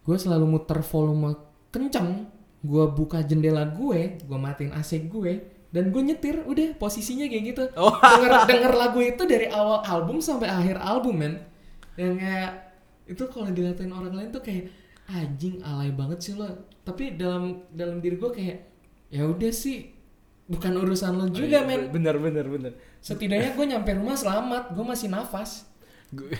Gue 0.00 0.16
selalu 0.16 0.48
muter 0.48 0.80
volume 0.80 1.36
kencang 1.68 2.39
gue 2.60 2.84
buka 2.92 3.24
jendela 3.24 3.64
gue 3.72 4.20
gue 4.20 4.38
matiin 4.38 4.72
AC 4.76 5.08
gue 5.08 5.60
dan 5.70 5.94
gue 5.94 6.02
nyetir 6.02 6.42
udah 6.44 6.74
posisinya 6.76 7.30
kayak 7.30 7.44
gitu. 7.54 7.62
Oh. 7.78 7.94
denger 7.94 8.32
denger 8.50 8.72
lagu 8.74 8.98
itu 8.98 9.22
dari 9.22 9.46
awal 9.46 9.86
album 9.86 10.18
sampai 10.18 10.50
akhir 10.50 10.82
album 10.82 11.14
men. 11.22 11.34
Yang 11.94 12.26
kayak 12.26 12.52
itu 13.06 13.22
kalau 13.30 13.48
diliatin 13.54 13.94
orang 13.94 14.14
lain 14.14 14.30
tuh 14.34 14.42
kayak 14.42 14.70
anjing 15.06 15.62
alay 15.62 15.94
banget 15.94 16.18
sih 16.26 16.34
lo. 16.34 16.46
Tapi 16.82 17.14
dalam 17.14 17.70
dalam 17.70 18.02
diri 18.02 18.18
gue 18.18 18.30
kayak 18.34 18.58
ya 19.14 19.26
udah 19.30 19.52
sih 19.54 19.94
bukan 20.50 20.74
urusan 20.74 21.14
lo 21.14 21.30
juga 21.30 21.62
men. 21.62 21.86
bener 21.94 22.18
bener 22.18 22.46
bener. 22.50 22.72
Setidaknya 22.98 23.54
gue 23.54 23.66
nyampe 23.70 23.94
rumah 23.94 24.18
selamat 24.18 24.74
gue 24.74 24.84
masih 24.84 25.06
nafas. 25.06 25.70
Gue 26.10 26.34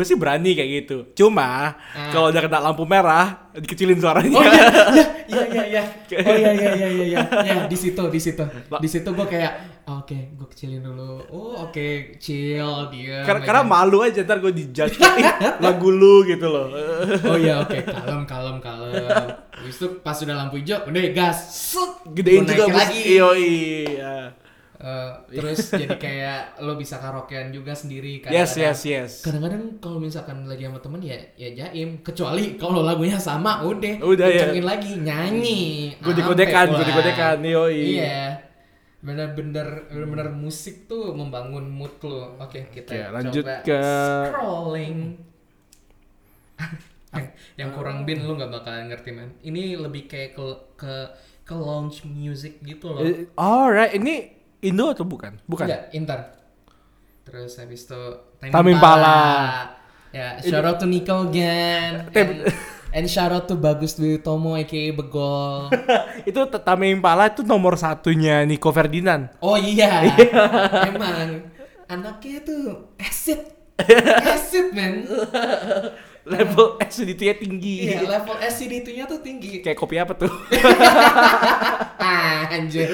sih 0.00 0.14
berani 0.14 0.54
kayak 0.54 0.70
gitu 0.80 0.96
cuma 1.16 1.74
Ah. 1.90 2.10
kalau 2.10 2.30
udah 2.30 2.40
kena 2.40 2.62
lampu 2.62 2.82
merah 2.84 3.50
dikecilin 3.50 3.98
suaranya 3.98 4.30
Oh 4.32 4.46
iya, 4.46 4.62
iya, 4.86 5.02
iya, 5.26 5.42
iya, 5.44 5.62
iya. 5.66 5.82
Oh 6.10 6.32
iya, 6.32 6.50
iya, 6.50 6.70
iya, 6.70 6.88
iya, 6.88 7.04
iya. 7.04 7.18
Ya, 7.42 7.54
di 7.66 7.74
situ, 7.74 7.98
di 8.06 8.18
situ. 8.18 8.42
Di 8.72 8.86
situ 8.86 9.10
gue 9.10 9.26
kayak, 9.26 9.52
oh, 9.86 10.02
oke, 10.02 10.14
gue 10.14 10.46
kecilin 10.46 10.78
dulu. 10.80 11.18
Oh, 11.30 11.66
oke, 11.66 12.14
chill, 12.18 12.90
dia. 12.90 13.22
karena, 13.22 13.42
karena 13.42 13.62
malu 13.64 14.02
aja 14.02 14.22
ntar 14.22 14.38
gue 14.38 14.50
dijudge 14.50 14.98
lagu 15.64 15.90
lu 15.90 16.22
gitu 16.24 16.46
loh 16.46 16.70
Oh 17.26 17.34
iya, 17.34 17.58
oke, 17.58 17.78
kalem, 17.82 18.22
kalem, 18.22 18.56
kalem. 18.58 19.26
Habis 19.50 19.76
itu 19.76 19.86
pas 19.98 20.14
sudah 20.14 20.34
lampu 20.34 20.62
hijau, 20.62 20.86
udah 20.86 21.02
gas. 21.10 21.38
Set, 21.74 21.90
gedein 22.10 22.46
juga 22.46 22.70
lagi. 22.70 23.18
iya 23.18 24.30
Eh, 24.80 25.12
terus 25.30 25.68
jadi 25.70 25.92
kayak 25.94 26.40
lo 26.64 26.72
bisa 26.72 26.96
karaokean 26.96 27.52
juga 27.52 27.76
sendiri 27.76 28.24
kan. 28.24 28.32
yes 28.32 28.56
yes 28.56 28.80
yes 28.82 29.12
Kadang-kadang 29.20 29.76
kalau 29.76 30.00
misalkan 30.00 30.48
lagi 30.48 30.64
sama 30.64 30.80
temen 30.80 31.04
ya 31.04 31.20
ya 31.36 31.52
jaim, 31.52 32.00
kecuali 32.00 32.56
kalau 32.56 32.80
lagunya 32.80 33.20
sama 33.20 33.60
udah, 33.60 34.00
Udah, 34.00 34.24
ya. 34.24 34.48
lagi 34.56 34.96
nyanyi. 34.96 35.92
gue 36.00 36.16
Ampe 36.16 36.24
gue 36.72 36.86
dikodekan 36.88 37.38
yo 37.44 37.68
Iya. 37.68 38.40
Bener-bener 39.00 39.84
bener-bener 39.88 40.28
musik 40.30 40.84
tuh 40.84 41.12
membangun 41.12 41.68
mood 41.68 41.92
lo. 42.00 42.36
Oke, 42.36 42.68
kita 42.68 42.88
Oke, 42.90 43.04
lanjut 43.12 43.44
coba 43.44 43.60
ke- 43.60 44.28
scrolling. 44.32 44.98
yang, 47.12 47.26
yang 47.56 47.70
kurang 47.72 48.04
bin 48.04 48.22
lu 48.22 48.32
nggak 48.32 48.48
bakalan 48.50 48.88
ngerti 48.88 49.10
man. 49.12 49.28
Ini 49.40 49.76
lebih 49.76 50.04
kayak 50.04 50.36
ke 50.36 50.44
ke 50.76 50.94
ke 51.44 51.54
launch 51.54 52.04
music 52.06 52.60
gitu 52.60 52.86
loh. 52.88 53.02
Eh, 53.02 53.28
alright 53.34 53.92
ini 53.92 54.39
Indo 54.60 54.88
atau 54.88 55.02
bukan 55.02 55.40
bukan 55.44 55.64
Enggak, 55.64 55.82
Inter. 55.92 56.20
Terus 57.22 57.52
habis 57.56 57.84
itu 57.84 58.02
Tame 58.42 58.70
Impala. 58.70 59.18
Ya, 60.10 60.36
shout 60.38 60.64
out 60.64 60.76
to 60.76 60.84
Nico 60.84 61.24
again. 61.24 62.10
And, 62.10 62.50
and 62.90 63.04
shout 63.06 63.30
out 63.30 63.46
to 63.46 63.54
Bagus 63.54 63.94
Dwi 63.94 64.18
Tomo 64.18 64.52
aka 64.52 64.90
Begol. 64.90 65.70
itu 66.28 66.36
Tame 66.58 66.90
Impala 66.90 67.30
itu 67.30 67.40
nomor 67.40 67.74
satunya 67.74 68.42
Nico 68.42 68.68
Ferdinand 68.68 69.30
Oh 69.38 69.54
iya. 69.54 70.02
Emang 70.90 71.46
anaknya 71.86 72.42
tuh 72.42 72.62
acid. 72.96 73.40
Acid, 74.28 74.76
man. 74.76 75.08
level 76.20 76.76
acidity-nya 76.76 77.32
tinggi 77.34 77.88
Iya, 77.88 78.04
level 78.04 78.36
acidity-nya 78.36 79.08
tuh 79.08 79.24
tinggi. 79.24 79.64
kayak 79.64 79.72
kopi 79.74 79.96
apa 79.96 80.12
tuh 80.12 80.28
Ah, 81.96 82.44
anjir. 82.50 82.92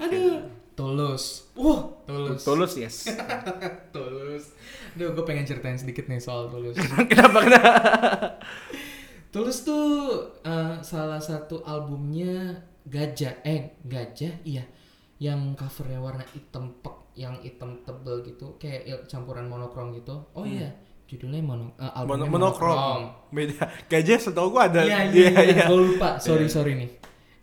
Aduh, 0.00 0.42
tulus. 0.72 1.24
Wah, 1.54 1.80
tulus. 2.02 2.40
tulus 2.42 2.72
yes 2.74 2.96
tulus. 3.94 4.54
Duh, 4.94 5.10
gue 5.10 5.24
pengen 5.24 5.44
ceritain 5.44 5.74
sedikit 5.74 6.06
nih 6.06 6.18
soal 6.18 6.48
tulus. 6.48 6.74
kenapa 7.10 7.38
kenapa 7.42 7.72
Tulus 9.28 9.66
tuh 9.66 9.86
eh, 10.42 10.78
salah 10.80 11.18
satu 11.18 11.66
albumnya 11.66 12.54
Gajah, 12.86 13.42
eh 13.42 13.74
Gajah, 13.82 14.46
iya, 14.46 14.62
yang 15.18 15.56
covernya 15.56 15.98
warna 15.98 16.22
hitam 16.30 16.78
pek, 16.78 16.94
yang 17.16 17.34
hitam 17.42 17.82
tebel 17.82 18.22
gitu, 18.22 18.54
kayak 18.56 19.08
campuran 19.08 19.48
monokrom 19.48 19.90
gitu. 19.90 20.22
Oh 20.36 20.46
iya, 20.46 20.70
judulnya 21.10 21.42
mono, 21.42 21.74
Mono, 21.74 21.90
albumnya 21.98 22.30
monokrom 22.30 23.00
beda 23.28 23.66
gajah 23.88 24.18
setahu 24.20 24.54
gua 24.54 24.70
ada 24.70 24.86
Iya 24.86 25.10
iya 25.10 25.30
iya, 25.42 25.64
gue 25.66 25.78
lupa. 25.82 26.14
Sorry 26.16 26.46
Iya. 26.46 26.54
sorry 26.54 26.72
nih. 26.78 26.90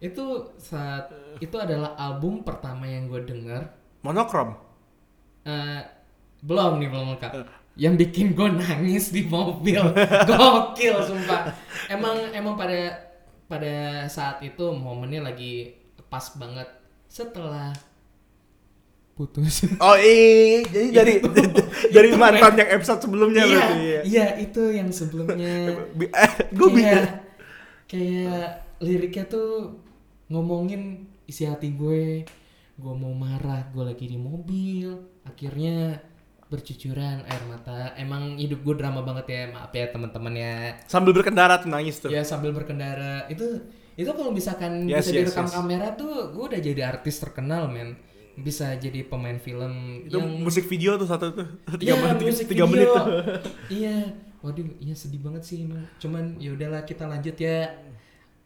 Itu 0.01 0.57
saat 0.57 1.13
itu 1.37 1.55
adalah 1.61 1.93
album 1.93 2.41
pertama 2.41 2.89
yang 2.89 3.05
gue 3.05 3.21
denger. 3.21 3.69
monokrom 4.01 4.57
Eh, 5.45 5.81
belum 6.41 6.81
nih 6.81 6.89
belum 6.89 7.05
lengkap. 7.17 7.31
Yang 7.77 7.93
bikin 8.05 8.27
gue 8.33 8.49
nangis 8.49 9.09
di 9.13 9.25
mobil, 9.25 9.81
gokil 10.29 10.95
sumpah. 11.05 11.53
Emang 11.89 12.33
emang 12.33 12.57
pada 12.57 13.09
pada 13.45 14.05
saat 14.09 14.41
itu 14.41 14.73
momennya 14.73 15.21
lagi 15.21 15.77
pas 16.09 16.33
banget 16.37 16.67
setelah 17.09 17.73
putus. 19.17 19.65
oh 19.85 19.97
iya 19.97 20.65
jadi 20.65 20.87
dari 20.93 21.13
dari 21.95 22.09
mantan 22.17 22.57
yang 22.57 22.69
episode 22.73 23.01
sebelumnya 23.05 23.43
iya, 23.45 23.49
berarti 23.53 23.79
ya 23.81 24.01
iya 24.01 24.27
itu 24.41 24.61
yang 24.73 24.89
sebelumnya. 24.89 25.53
Eh, 25.69 26.29
kayak 26.53 26.73
bisa 26.73 27.01
kayak 27.85 28.47
liriknya 28.81 29.25
tuh 29.29 29.77
ngomongin 30.31 31.11
isi 31.27 31.43
hati 31.43 31.75
gue 31.75 32.23
gue 32.79 32.93
mau 32.95 33.11
marah 33.11 33.67
gue 33.69 33.83
lagi 33.83 34.07
di 34.07 34.17
mobil 34.17 34.89
akhirnya 35.27 35.99
bercucuran 36.47 37.23
air 37.27 37.43
mata 37.47 37.95
emang 37.95 38.35
hidup 38.35 38.63
gue 38.63 38.75
drama 38.75 39.03
banget 39.03 39.25
ya 39.27 39.41
maaf 39.51 39.71
ya 39.71 39.87
teman-teman 39.91 40.33
ya 40.35 40.55
sambil 40.87 41.11
berkendara 41.15 41.59
tuh 41.59 41.69
nangis 41.71 41.99
tuh 41.99 42.09
ya 42.11 42.23
sambil 42.23 42.51
berkendara 42.51 43.27
itu 43.31 43.61
itu 43.95 44.07
kalau 44.07 44.31
misalkan 44.31 44.87
Yes, 44.87 45.07
bisa 45.07 45.11
yes, 45.11 45.15
direkam 45.27 45.47
yes. 45.47 45.53
kamera 45.53 45.87
tuh 45.99 46.31
gue 46.31 46.43
udah 46.55 46.61
jadi 46.63 46.81
artis 46.87 47.19
terkenal 47.19 47.67
men 47.67 47.99
bisa 48.39 48.73
jadi 48.79 49.03
pemain 49.05 49.37
film 49.37 50.07
itu 50.07 50.15
yang 50.15 50.41
musik 50.41 50.65
video 50.65 50.95
tuh 50.95 51.07
satu 51.07 51.35
tuh 51.35 51.47
tiga 51.79 51.99
Iya, 51.99 52.15
menit 52.15 52.47
tiga 52.47 52.65
menit 52.65 52.87
tuh 52.87 53.05
iya. 53.67 53.97
Waduh, 54.41 54.65
iya 54.81 54.97
sedih 54.97 55.21
banget 55.21 55.45
sih 55.45 55.69
emang. 55.69 55.85
Cuman 56.01 56.41
ya 56.41 56.57
udahlah 56.57 56.81
kita 56.81 57.05
lanjut 57.05 57.37
ya. 57.37 57.77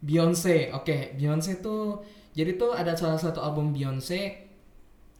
Beyonce. 0.02 0.70
Oke, 0.72 1.14
Beyonce 1.16 1.60
tuh 1.60 2.02
jadi 2.36 2.56
tuh 2.56 2.76
ada 2.76 2.92
salah 2.94 3.16
satu 3.16 3.40
album 3.40 3.72
Beyonce. 3.72 4.44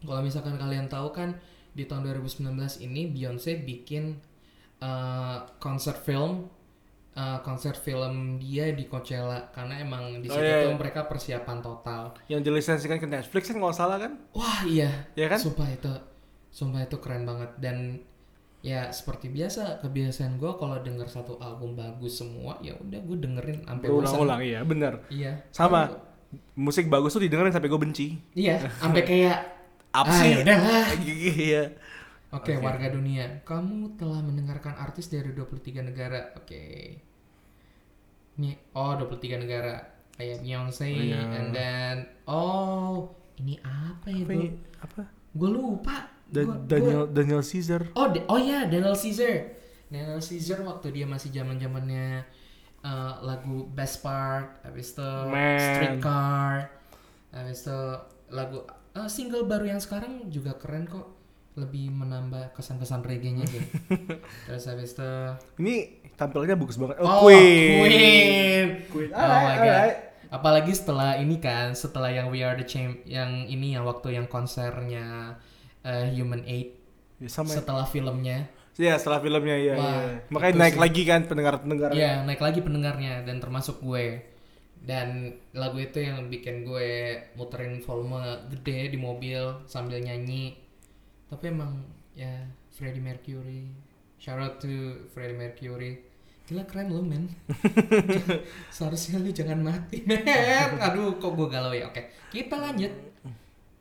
Kalau 0.01 0.21
misalkan 0.21 0.57
kalian 0.57 0.87
tahu 0.87 1.11
kan 1.11 1.35
di 1.73 1.85
tahun 1.85 2.05
2019 2.07 2.53
ini 2.83 3.09
Beyonce 3.11 3.61
bikin 3.61 4.17
eh, 4.81 5.37
konser 5.59 5.97
film 5.97 6.49
eh, 7.17 7.39
konser 7.41 7.73
film 7.75 8.37
dia 8.37 8.71
di 8.73 8.85
Coachella 8.87 9.49
karena 9.51 9.81
emang 9.81 10.21
di 10.21 10.29
Oh, 10.29 10.37
situ 10.37 10.45
iya, 10.45 10.65
tuh 10.69 10.73
iya. 10.73 10.79
mereka 10.79 11.01
persiapan 11.09 11.59
total. 11.61 12.03
yang 12.29 12.45
dilisensikan 12.45 13.01
ke 13.01 13.09
Netflix 13.09 13.49
kan 13.49 13.57
nggak 13.57 13.77
salah 13.77 13.97
kan 13.97 14.13
Wah 14.37 14.61
iya, 14.69 15.09
Iya 15.17 15.27
kan? 15.33 15.41
Sumpah 15.41 15.69
itu, 15.69 15.93
sumpah 16.53 16.85
itu 16.85 16.97
keren 17.01 17.25
banget 17.25 17.51
dan 17.57 18.05
ya 18.67 18.91
seperti 18.91 19.31
biasa 19.31 19.79
kebiasaan 19.79 20.43
gue 20.43 20.53
kalau 20.59 20.83
denger 20.83 21.07
satu 21.07 21.39
album 21.39 21.79
bagus 21.79 22.19
semua 22.19 22.59
ya 22.59 22.75
udah 22.75 22.99
gue 22.99 23.17
dengerin 23.23 23.63
sampai 23.63 23.87
bosan. 23.87 23.95
berulang-ulang 24.03 24.41
iya 24.43 24.61
bener 24.67 24.93
Iya. 25.07 25.33
sama 25.55 25.87
musik 26.59 26.91
bagus 26.91 27.15
tuh 27.15 27.23
didengerin 27.23 27.55
sampai 27.55 27.71
gue 27.71 27.79
benci 27.81 28.07
Iya, 28.35 28.67
sampai 28.83 29.07
kayak 29.07 29.39
apa 30.03 30.11
ah, 30.11 30.19
sih 30.19 30.29
ya 30.29 30.39
udahlah. 30.43 30.87
iya 31.47 31.65
Oke, 32.35 32.59
warga 32.59 32.91
dunia, 32.91 33.41
kamu 33.47 33.97
telah 33.97 34.19
mendengarkan 34.21 34.75
artis 34.77 35.09
dari 35.09 35.31
23 35.31 35.81
negara. 35.81 36.35
Oke. 36.37 36.99
Nih, 38.37 38.53
oh 38.77 38.93
23 38.99 39.41
negara. 39.41 39.79
Kayak 40.13 40.43
Beyonce, 40.43 40.85
Oh, 40.91 41.01
iya. 41.01 41.23
and 41.33 41.49
then 41.55 41.97
oh 42.27 43.09
ini 43.39 43.57
apa 43.63 44.09
ya 44.11 44.25
apa 44.25 44.33
gue? 44.35 44.51
apa 44.81 45.03
Gue 45.33 45.51
lupa. 45.55 45.97
Da- 46.27 46.43
Gua- 46.43 46.55
gua- 46.55 46.67
Daniel 46.67 47.03
Daniel 47.07 47.43
Caesar 47.43 47.83
Oh, 47.93 48.11
Da- 48.11 48.27
oh 48.27 48.37
ya, 48.37 48.67
Daniel 48.67 48.95
Caesar. 48.95 49.55
Daniel 49.87 50.19
Caesar 50.19 50.59
waktu 50.61 50.91
dia 50.91 51.07
masih 51.07 51.31
zaman 51.31 51.57
zamannya 51.57 52.27
lagu 53.21 53.67
Best 53.69 53.99
Part, 53.99 54.63
habis 54.63 54.95
itu 54.95 55.03
Man. 55.27 55.59
Streetcar, 55.59 56.71
habis 57.31 57.63
itu 57.63 57.81
lagu 58.31 58.63
eh, 58.95 59.09
single 59.09 59.43
baru 59.43 59.67
yang 59.69 59.83
sekarang 59.83 60.31
juga 60.31 60.55
keren 60.55 60.87
kok, 60.87 61.03
lebih 61.55 61.91
menambah 61.91 62.55
kesan-kesan 62.55 63.03
reggae-nya 63.03 63.43
gitu. 63.43 63.67
Terus 64.47 64.65
habis 64.67 64.95
itu 64.95 65.11
ini 65.59 65.75
tampilnya 66.15 66.55
bagus 66.55 66.79
banget 66.79 66.97
oh, 66.99 67.07
Oh, 67.07 67.21
Queen 67.27 67.83
Queen. 67.83 68.67
Queen. 68.87 69.11
Oh 69.11 69.19
Alright, 69.19 69.43
my 69.43 69.57
god. 69.57 69.67
alright. 69.67 69.97
Apalagi 70.27 70.71
setelah 70.71 71.19
ini 71.19 71.39
kan, 71.39 71.75
setelah 71.75 72.11
yang 72.11 72.31
We 72.31 72.43
Are 72.43 72.55
the 72.55 72.63
Champ, 72.63 73.03
yang 73.03 73.47
ini 73.47 73.75
yang 73.75 73.83
waktu 73.83 74.15
yang 74.15 74.27
konsernya 74.27 75.39
eh, 75.87 76.11
Human 76.13 76.43
Aid, 76.43 76.75
Ya, 77.17 77.31
sama 77.31 77.49
setelah 77.49 77.87
filmnya. 77.87 78.45
ya 78.77 78.99
setelah 79.01 79.25
filmnya 79.25 79.57
ya, 79.57 79.73
Wah, 79.73 79.89
ya. 79.89 80.21
makanya 80.29 80.55
naik 80.61 80.75
sih. 80.75 80.83
lagi 80.85 81.03
kan 81.07 81.21
pendengar 81.25 81.55
pendengar 81.57 81.91
Iya, 81.91 82.27
naik 82.29 82.43
lagi 82.43 82.61
pendengarnya 82.61 83.25
dan 83.25 83.41
termasuk 83.41 83.81
gue. 83.81 84.21
Dan 84.77 85.33
lagu 85.51 85.81
itu 85.81 85.97
yang 85.99 86.29
bikin 86.29 86.63
gue 86.63 86.89
muterin 87.35 87.81
volume 87.81 88.21
gede 88.53 88.93
di 88.93 88.99
mobil 89.01 89.41
sambil 89.65 89.97
nyanyi. 89.99 90.61
Tapi 91.27 91.49
emang 91.49 91.81
ya 92.13 92.45
Freddie 92.71 93.01
Mercury. 93.01 93.73
Shout 94.21 94.37
out 94.37 94.61
to 94.61 94.69
Freddie 95.11 95.35
Mercury. 95.35 96.05
Gila 96.47 96.63
keren 96.63 96.93
lo 96.93 97.01
men. 97.01 97.27
Seharusnya 98.71 99.19
lu 99.19 99.33
jangan 99.33 99.59
mati 99.59 100.05
men. 100.05 100.23
Aduh 100.79 101.17
kok 101.17 101.33
gue 101.33 101.49
galau 101.49 101.73
ya. 101.73 101.89
Oke, 101.89 102.07
kita 102.31 102.55
lanjut. 102.55 102.93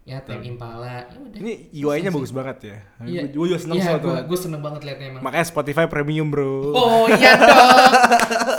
Ya 0.06 0.22
Tame 0.22 0.46
Impala 0.46 1.02
ya 1.02 1.18
udah 1.18 1.40
Ini 1.42 1.54
UI-nya 1.74 2.14
bagus 2.14 2.30
banget 2.30 2.58
ya. 2.64 2.78
Iya. 3.02 3.22
Gue 3.28 3.50
juga 3.50 3.58
seneng 3.58 3.76
Iya, 3.76 3.86
soal 3.88 3.98
tuh. 3.98 4.08
gua, 4.08 4.22
gua 4.22 4.38
seneng 4.38 4.62
banget 4.62 4.82
liatnya 4.86 5.08
emang 5.10 5.22
Makanya 5.22 5.46
Spotify 5.46 5.86
Premium 5.86 6.30
bro. 6.30 6.70
oh 6.72 7.10
iya 7.12 7.34
dong 7.36 7.92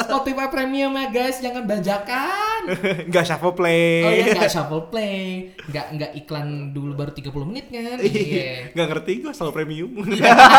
Spotify 0.02 0.46
Premium 0.48 0.90
ya 0.92 1.06
guys 1.08 1.38
jangan 1.38 1.62
bajakan 1.64 2.60
Nggak 3.08 3.24
shuffle 3.24 3.54
play. 3.54 4.02
oh 4.02 4.10
iya 4.12 4.26
nggak 4.34 4.50
shuffle 4.50 4.90
play 4.90 5.18
nggak 5.64 5.86
nggak 5.94 6.10
iklan 6.18 6.46
dulu 6.70 6.92
baru 6.94 7.14
30 7.14 7.30
menit 7.46 7.66
kan 7.70 7.98
iya 8.00 8.74
Nggak 8.74 8.86
ngerti 8.90 9.12
gue 9.20 9.30
selalu 9.30 9.52
premium. 9.54 9.90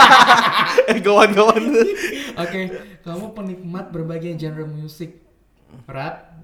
eh 0.90 0.98
gawan-gawan. 1.00 1.64
Oke, 2.38 2.62
kamu 3.02 3.26
penikmat 3.34 3.92
berbagai 3.92 4.36
genre 4.36 4.64
musik. 4.64 5.20
Rap, 5.84 6.40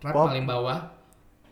rap 0.00 0.08
Pop. 0.10 0.32
paling 0.32 0.48
bawah, 0.48 0.88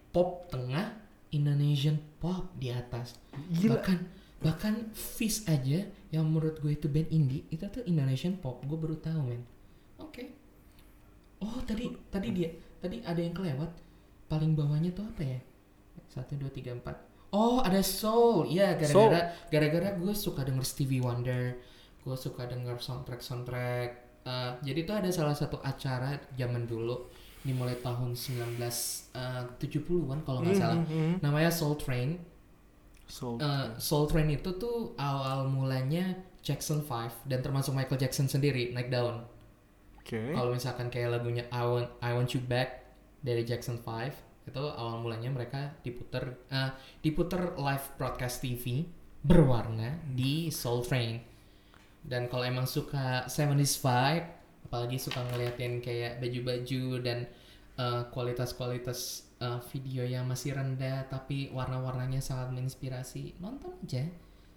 pop 0.09 0.49
tengah, 0.49 0.97
Indonesian 1.29 2.01
pop 2.23 2.55
di 2.55 2.71
atas. 2.71 3.19
Gila. 3.51 3.83
Bahkan 3.83 3.99
bahkan 4.43 4.75
Fish 4.95 5.43
aja 5.51 5.87
yang 6.15 6.31
menurut 6.31 6.63
gue 6.63 6.79
itu 6.79 6.87
band 6.87 7.11
indie, 7.11 7.43
itu 7.51 7.67
tuh 7.67 7.83
Indonesian 7.83 8.39
pop. 8.39 8.63
Gue 8.63 8.79
baru 8.79 8.95
tahu, 9.03 9.21
men. 9.27 9.43
Oke. 9.99 10.31
Oh, 11.43 11.59
tadi 11.67 11.91
tadi 12.15 12.29
dia 12.31 12.55
tadi 12.79 13.03
ada 13.03 13.19
yang 13.19 13.35
kelewat. 13.35 13.75
Paling 14.31 14.55
bawahnya 14.55 14.95
tuh 14.95 15.05
apa 15.05 15.23
ya? 15.27 15.41
Satu, 16.09 16.39
dua, 16.39 16.49
tiga, 16.55 16.73
empat. 16.73 16.95
Oh, 17.35 17.61
ada 17.61 17.83
soul. 17.83 18.47
Iya, 18.47 18.79
gara-gara 18.79 19.35
gara-gara 19.51 19.89
gue 19.99 20.15
suka 20.15 20.47
denger 20.47 20.63
Stevie 20.63 21.03
Wonder. 21.03 21.59
Gue 22.01 22.17
suka 22.17 22.47
denger 22.47 22.79
soundtrack 22.79 23.21
soundtrack. 23.21 23.91
Eh, 24.23 24.53
jadi 24.63 24.81
tuh 24.87 24.97
ada 25.03 25.11
salah 25.11 25.35
satu 25.35 25.59
acara 25.67 26.15
zaman 26.39 26.63
dulu 26.63 27.11
dimulai 27.43 27.75
tahun 27.79 28.15
1970-an 28.15 30.19
kalau 30.23 30.39
nggak 30.43 30.57
salah. 30.57 30.79
Mhm. 30.87 31.23
Namanya 31.23 31.51
Soul 31.51 31.77
Train. 31.77 32.19
So, 33.07 33.37
Eh, 33.37 33.69
Soul 33.77 34.09
Train 34.09 34.31
itu 34.31 34.57
tuh 34.57 34.97
awal 34.97 35.47
mulanya 35.47 36.17
Jackson 36.41 36.81
5 36.81 37.13
dan 37.29 37.45
termasuk 37.45 37.77
Michael 37.77 38.01
Jackson 38.01 38.27
sendiri 38.27 38.73
naik 38.73 38.89
daun. 38.89 39.23
Oke. 40.01 40.33
Kalau 40.35 40.51
misalkan 40.51 40.89
kayak 40.89 41.21
lagunya 41.21 41.45
I 41.53 41.63
Want 41.63 41.89
I 42.01 42.11
Want 42.17 42.33
You 42.33 42.41
Back 42.43 42.83
dari 43.23 43.45
Jackson 43.45 43.79
5 43.79 44.17
itu 44.43 44.59
awal 44.59 44.99
mulanya 44.99 45.31
mereka 45.31 45.71
diputer 45.87 46.35
eh, 46.51 46.71
diputer 46.99 47.55
live 47.55 47.87
broadcast 47.95 48.43
TV 48.43 48.91
berwarna 49.23 50.03
di 50.11 50.51
Soul 50.51 50.83
Train. 50.83 51.23
Dan 52.03 52.27
kalau 52.27 52.43
emang 52.43 52.67
suka 52.67 53.31
70s 53.31 53.79
vibe, 53.79 54.27
apalagi 54.73 54.97
suka 54.97 55.21
ngeliatin 55.29 55.79
kayak 55.79 56.17
baju-baju 56.17 56.83
dan 57.05 57.29
eh, 57.75 58.03
kualitas-kualitas 58.09 58.99
eh, 59.37 59.61
video 59.69 60.01
yang 60.03 60.25
masih 60.25 60.57
rendah 60.57 61.05
tapi 61.07 61.53
warna-warnanya 61.53 62.19
sangat 62.19 62.49
menginspirasi, 62.51 63.37
nonton 63.37 63.77
aja. 63.79 64.09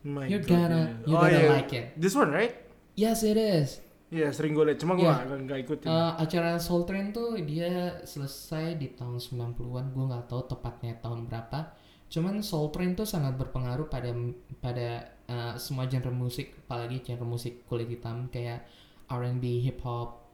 My 0.06 0.24
You're 0.26 0.40
God, 0.40 0.50
gonna- 0.50 0.88
yeah. 0.94 1.04
you're 1.04 1.18
Oh, 1.18 1.24
gonna 1.26 1.42
iya. 1.42 1.52
like 1.52 1.72
it. 1.74 1.86
This 1.96 2.14
one 2.14 2.30
right? 2.30 2.56
Yes, 2.96 3.22
it 3.22 3.36
is. 3.36 3.84
Iya 4.08 4.32
sering 4.32 4.54
gue 4.54 4.64
liat, 4.64 4.78
cuma 4.78 4.94
gue 4.94 5.04
Iya. 5.04 5.26
nggak 5.26 5.40
nggak 5.44 5.60
ikutin. 5.66 5.88
Eh, 5.90 6.14
acara 6.16 6.56
Soul 6.56 6.86
Train 6.86 7.12
tuh 7.12 7.36
dia 7.42 8.00
selesai 8.06 8.78
di 8.78 8.94
tahun 8.94 9.18
90-an, 9.18 9.92
gue 9.92 10.06
nggak 10.06 10.26
tahu 10.30 10.48
tepatnya 10.48 10.96
tahun 11.02 11.26
berapa. 11.26 11.74
Cuman 12.08 12.40
Soul 12.40 12.70
Train 12.70 12.94
tuh 12.94 13.04
sangat 13.04 13.36
berpengaruh 13.36 13.90
pada 13.90 14.14
pada 14.62 14.88
eh, 15.26 15.54
semua 15.58 15.90
genre 15.90 16.14
musik, 16.14 16.54
apalagi 16.64 17.02
genre 17.02 17.26
musik 17.26 17.66
kulit 17.66 17.90
hitam 17.90 18.30
kayak 18.30 18.62
R&B, 19.08 19.44
hip 19.62 19.82
hop. 19.82 20.26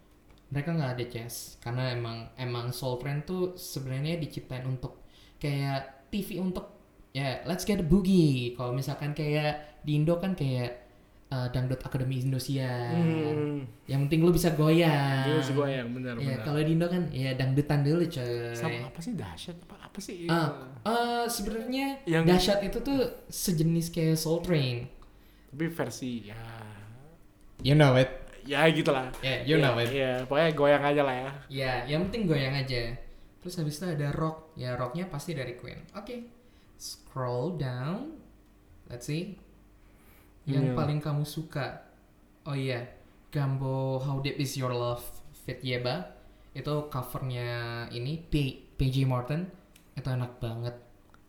Mereka 0.50 0.76
nggak 0.76 0.92
ada 0.96 1.06
jazz 1.08 1.56
karena 1.58 1.96
emang 1.96 2.28
emang 2.36 2.70
Soul 2.70 3.00
Train 3.00 3.24
tuh 3.24 3.56
sebenarnya 3.56 4.20
diciptain 4.20 4.64
untuk 4.64 5.00
kayak 5.40 6.12
TV 6.12 6.38
untuk 6.38 6.76
ya 7.12 7.40
let's 7.44 7.64
get 7.64 7.80
a 7.80 7.86
boogie. 7.86 8.52
Kalau 8.54 8.72
misalkan 8.72 9.12
kayak 9.12 9.80
di 9.80 9.96
Indo 9.96 10.20
kan 10.20 10.36
kayak 10.36 10.92
eh, 11.32 11.48
dangdut 11.56 11.80
Akademi 11.80 12.20
Indosiar. 12.20 12.92
Hmm. 12.92 13.64
Yang 13.88 14.00
penting 14.08 14.20
lu 14.22 14.36
bisa 14.36 14.52
goyang. 14.52 15.24
Dia 15.24 15.40
sih 15.40 15.56
gue 15.56 15.68
yang 15.72 15.88
benar 15.96 16.20
Ya, 16.20 16.36
benar. 16.36 16.44
kalau 16.44 16.60
di 16.60 16.72
Indo 16.76 16.88
kan 16.92 17.04
ya 17.10 17.32
dangdutan 17.32 17.80
dulu 17.82 18.04
coy. 18.04 18.52
Sama 18.52 18.92
apa 18.92 19.00
sih 19.00 19.16
dahsyat? 19.16 19.56
Apa, 19.64 19.76
apa 19.88 20.00
sih? 20.04 20.28
Ah, 20.28 20.52
eh, 20.84 21.26
sebenarnya 21.32 22.04
Yang- 22.04 22.28
dahsyat 22.28 22.60
itu 22.68 22.78
tuh 22.84 23.00
sejenis 23.32 23.88
kayak 23.88 24.20
Soul 24.20 24.44
Train. 24.44 24.84
Tapi 25.48 25.66
versi 25.72 26.28
ya 26.28 26.36
You 27.64 27.76
know 27.76 27.96
it. 27.96 28.10
Ya 28.44 28.66
gitulah. 28.70 29.10
Yeah, 29.22 29.40
you 29.46 29.56
know 29.58 29.76
Iya, 29.76 29.84
it. 29.84 29.90
Iya, 29.92 30.12
pokoknya 30.26 30.50
goyang 30.54 30.84
aja 30.84 31.02
lah 31.02 31.16
ya. 31.16 31.30
Ya, 31.48 31.74
yang 31.88 32.08
penting 32.10 32.26
goyang 32.26 32.56
aja. 32.56 32.94
Terus 33.42 33.58
habis 33.58 33.78
itu 33.78 33.86
ada 33.90 34.10
rock. 34.14 34.54
Ya, 34.54 34.78
rocknya 34.78 35.10
pasti 35.10 35.34
dari 35.34 35.58
Queen. 35.58 35.82
Oke. 35.94 36.30
Scroll 36.78 37.58
down. 37.58 38.18
Let's 38.86 39.06
see. 39.06 39.38
Yang 40.46 40.74
Iya. 40.74 40.78
paling 40.78 41.00
kamu 41.00 41.24
suka. 41.26 41.86
Oh 42.46 42.58
iya, 42.58 42.82
Gambo 43.30 44.02
How 44.02 44.18
Deep 44.20 44.38
Is 44.38 44.58
Your 44.58 44.74
Love 44.74 45.06
Fit 45.46 45.62
Yeba. 45.62 46.18
Itu 46.52 46.90
covernya 46.90 47.86
ini 47.90 48.18
P 48.18 48.34
PJ 48.76 49.06
Morton. 49.06 49.46
Itu 49.94 50.10
enak 50.10 50.42
banget. 50.42 50.76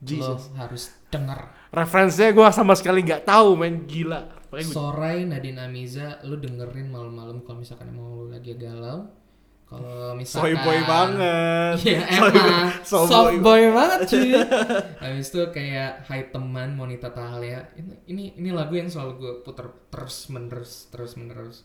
Jesus. 0.03 0.51
Lo 0.51 0.59
harus 0.59 0.91
denger. 1.09 1.47
Referensinya 1.71 2.35
gue 2.35 2.49
sama 2.51 2.75
sekali 2.75 3.07
nggak 3.07 3.23
tahu, 3.23 3.55
main 3.55 3.87
gila. 3.87 4.42
Pokoknya 4.53 4.69
gue 4.69 4.77
Sorai 4.77 5.19
Nadine 5.25 5.65
Amiza, 5.65 6.21
lu 6.29 6.37
dengerin 6.37 6.93
malam-malam 6.93 7.41
kalau 7.41 7.65
misalkan 7.65 7.89
emang 7.89 8.05
lu 8.13 8.29
lagi 8.29 8.53
galau. 8.61 9.09
Kalau 9.65 10.13
misalkan 10.21 10.45
soy 10.45 10.55
boy 10.61 10.79
banget. 10.85 11.75
Iya 11.81 12.01
emang 12.21 12.33
boy- 12.37 12.85
soy 12.85 13.09
soft 13.09 13.33
boy. 13.33 13.37
boy 13.41 13.63
banget 13.73 14.01
cuy. 14.13 14.29
Habis 15.09 15.27
itu 15.33 15.41
kayak 15.57 16.05
Hai 16.05 16.29
Teman 16.29 16.77
Monita 16.77 17.09
Tahalia. 17.17 17.65
Ini 17.81 18.05
ini 18.13 18.25
ini 18.37 18.53
lagu 18.53 18.77
yang 18.77 18.93
selalu 18.93 19.13
gue 19.17 19.33
puter 19.41 19.73
terus 19.89 20.29
menerus 20.29 20.93
terus 20.93 21.17
menerus. 21.17 21.65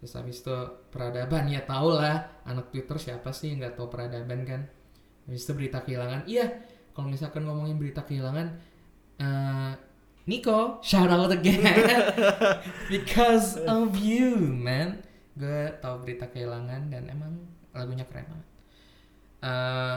Terus 0.00 0.12
habis 0.16 0.40
itu 0.40 0.56
peradaban 0.88 1.44
ya 1.44 1.60
tau 1.68 1.92
lah 1.92 2.40
anak 2.48 2.72
Twitter 2.72 2.96
siapa 2.96 3.36
sih 3.36 3.52
yang 3.52 3.60
nggak 3.60 3.76
tahu 3.76 3.92
peradaban 3.92 4.48
kan. 4.48 4.64
Habis 5.28 5.44
itu 5.44 5.52
berita 5.52 5.84
kehilangan. 5.84 6.24
Iya 6.24 6.48
kalau 6.96 7.12
misalkan 7.12 7.44
ngomongin 7.44 7.76
berita 7.76 8.00
kehilangan, 8.00 8.48
eh 9.20 9.72
Nico 10.24 10.80
shout 10.80 11.12
out 11.12 11.28
again 11.28 11.60
because 12.92 13.60
of 13.68 13.92
you 14.00 14.40
man. 14.40 15.04
Gue 15.36 15.68
tahu 15.84 16.00
berita 16.00 16.32
kehilangan 16.32 16.88
dan 16.88 17.10
emang 17.12 17.44
lagunya 17.76 18.08
keren 18.08 18.24
banget. 18.30 18.48
Eh, 19.44 19.96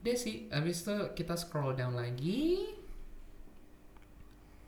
deh 0.00 0.16
sih, 0.16 0.48
abis 0.48 0.86
itu 0.86 0.96
kita 1.12 1.36
scroll 1.36 1.76
down 1.76 1.92
lagi. 1.92 2.64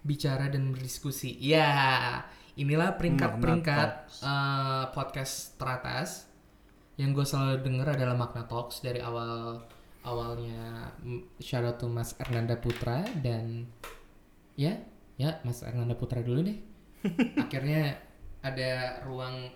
Bicara 0.05 0.53
dan 0.53 0.77
berdiskusi. 0.77 1.33
Ya, 1.40 2.20
inilah 2.61 3.01
peringkat-peringkat 3.01 3.90
eh, 4.20 4.85
podcast 4.92 5.57
teratas. 5.57 6.29
Yang 7.01 7.11
gue 7.16 7.27
selalu 7.33 7.57
denger 7.64 7.87
adalah 7.97 8.14
Magna 8.14 8.44
Talks 8.44 8.85
dari 8.85 9.01
awal 9.01 9.64
awalnya 10.05 10.92
shout 11.40 11.64
out 11.64 11.81
to 11.81 11.88
Mas 11.88 12.12
Ernanda 12.20 12.61
Putra 12.61 13.03
dan 13.25 13.66
ya, 14.54 14.82
ya 15.18 15.38
Mas 15.42 15.62
Ernanda 15.62 15.98
Putra 15.98 16.22
dulu 16.22 16.42
deh. 16.46 16.58
Akhirnya 17.44 17.98
ada 18.40 19.02
ruang 19.04 19.50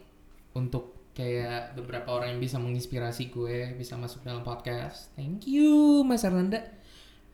untuk 0.55 1.13
kayak 1.19 1.75
beberapa 1.75 2.15
orang 2.15 2.39
yang 2.39 2.43
bisa 2.43 2.63
menginspirasi 2.63 3.35
gue 3.35 3.75
bisa 3.75 3.99
masuk 3.99 4.23
dalam 4.23 4.47
podcast. 4.47 5.11
Thank 5.19 5.51
you 5.51 6.07
Mas 6.07 6.23
Arnanda. 6.23 6.63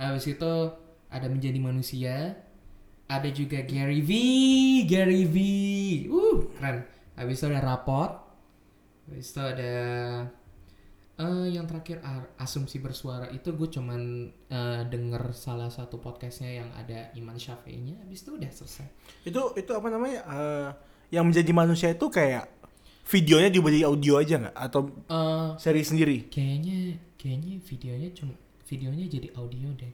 Habis 0.01 0.33
itu 0.33 0.53
ada 1.13 1.27
menjadi 1.29 1.61
manusia. 1.61 2.41
Ada 3.05 3.29
juga 3.29 3.61
Gary 3.69 4.01
V, 4.01 4.11
Gary 4.89 5.29
V. 5.29 5.37
Uh, 6.09 6.49
keren. 6.57 6.89
Habis 7.15 7.45
itu 7.45 7.47
ada 7.53 7.61
rapot. 7.61 8.11
Habis 9.07 9.29
itu 9.29 9.43
ada 9.45 9.75
eh 11.15 11.47
yang 11.49 11.71
terakhir 11.71 12.03
a- 12.03 12.27
asumsi 12.39 12.83
bersuara 12.83 13.31
itu 13.31 13.55
gue 13.55 13.69
cuman 13.71 14.01
eh, 14.51 14.83
denger 14.91 15.31
salah 15.31 15.71
satu 15.71 16.03
podcastnya 16.03 16.51
yang 16.59 16.71
ada 16.75 17.15
Iman 17.15 17.39
Syafi'inya. 17.39 18.03
Habis 18.03 18.27
itu 18.27 18.31
udah 18.35 18.51
selesai. 18.51 18.87
itu 19.23 19.41
itu 19.55 19.71
apa 19.71 19.89
namanya? 19.89 20.21
eh, 20.27 20.69
yang 21.15 21.25
menjadi 21.25 21.53
manusia 21.55 21.89
itu 21.95 22.11
kayak 22.11 22.51
videonya 23.07 23.53
diubah 23.53 23.71
jadi 23.71 23.87
audio 23.87 24.13
aja 24.19 24.35
nggak? 24.43 24.57
Atau 24.59 24.81
Eh 25.07 25.49
seri 25.61 25.83
sendiri? 25.87 26.17
kayaknya 26.29 26.99
kayaknya 27.15 27.63
videonya 27.63 28.09
cuma 28.13 28.35
videonya 28.67 29.07
jadi 29.07 29.29
audio 29.37 29.69
deh 29.77 29.93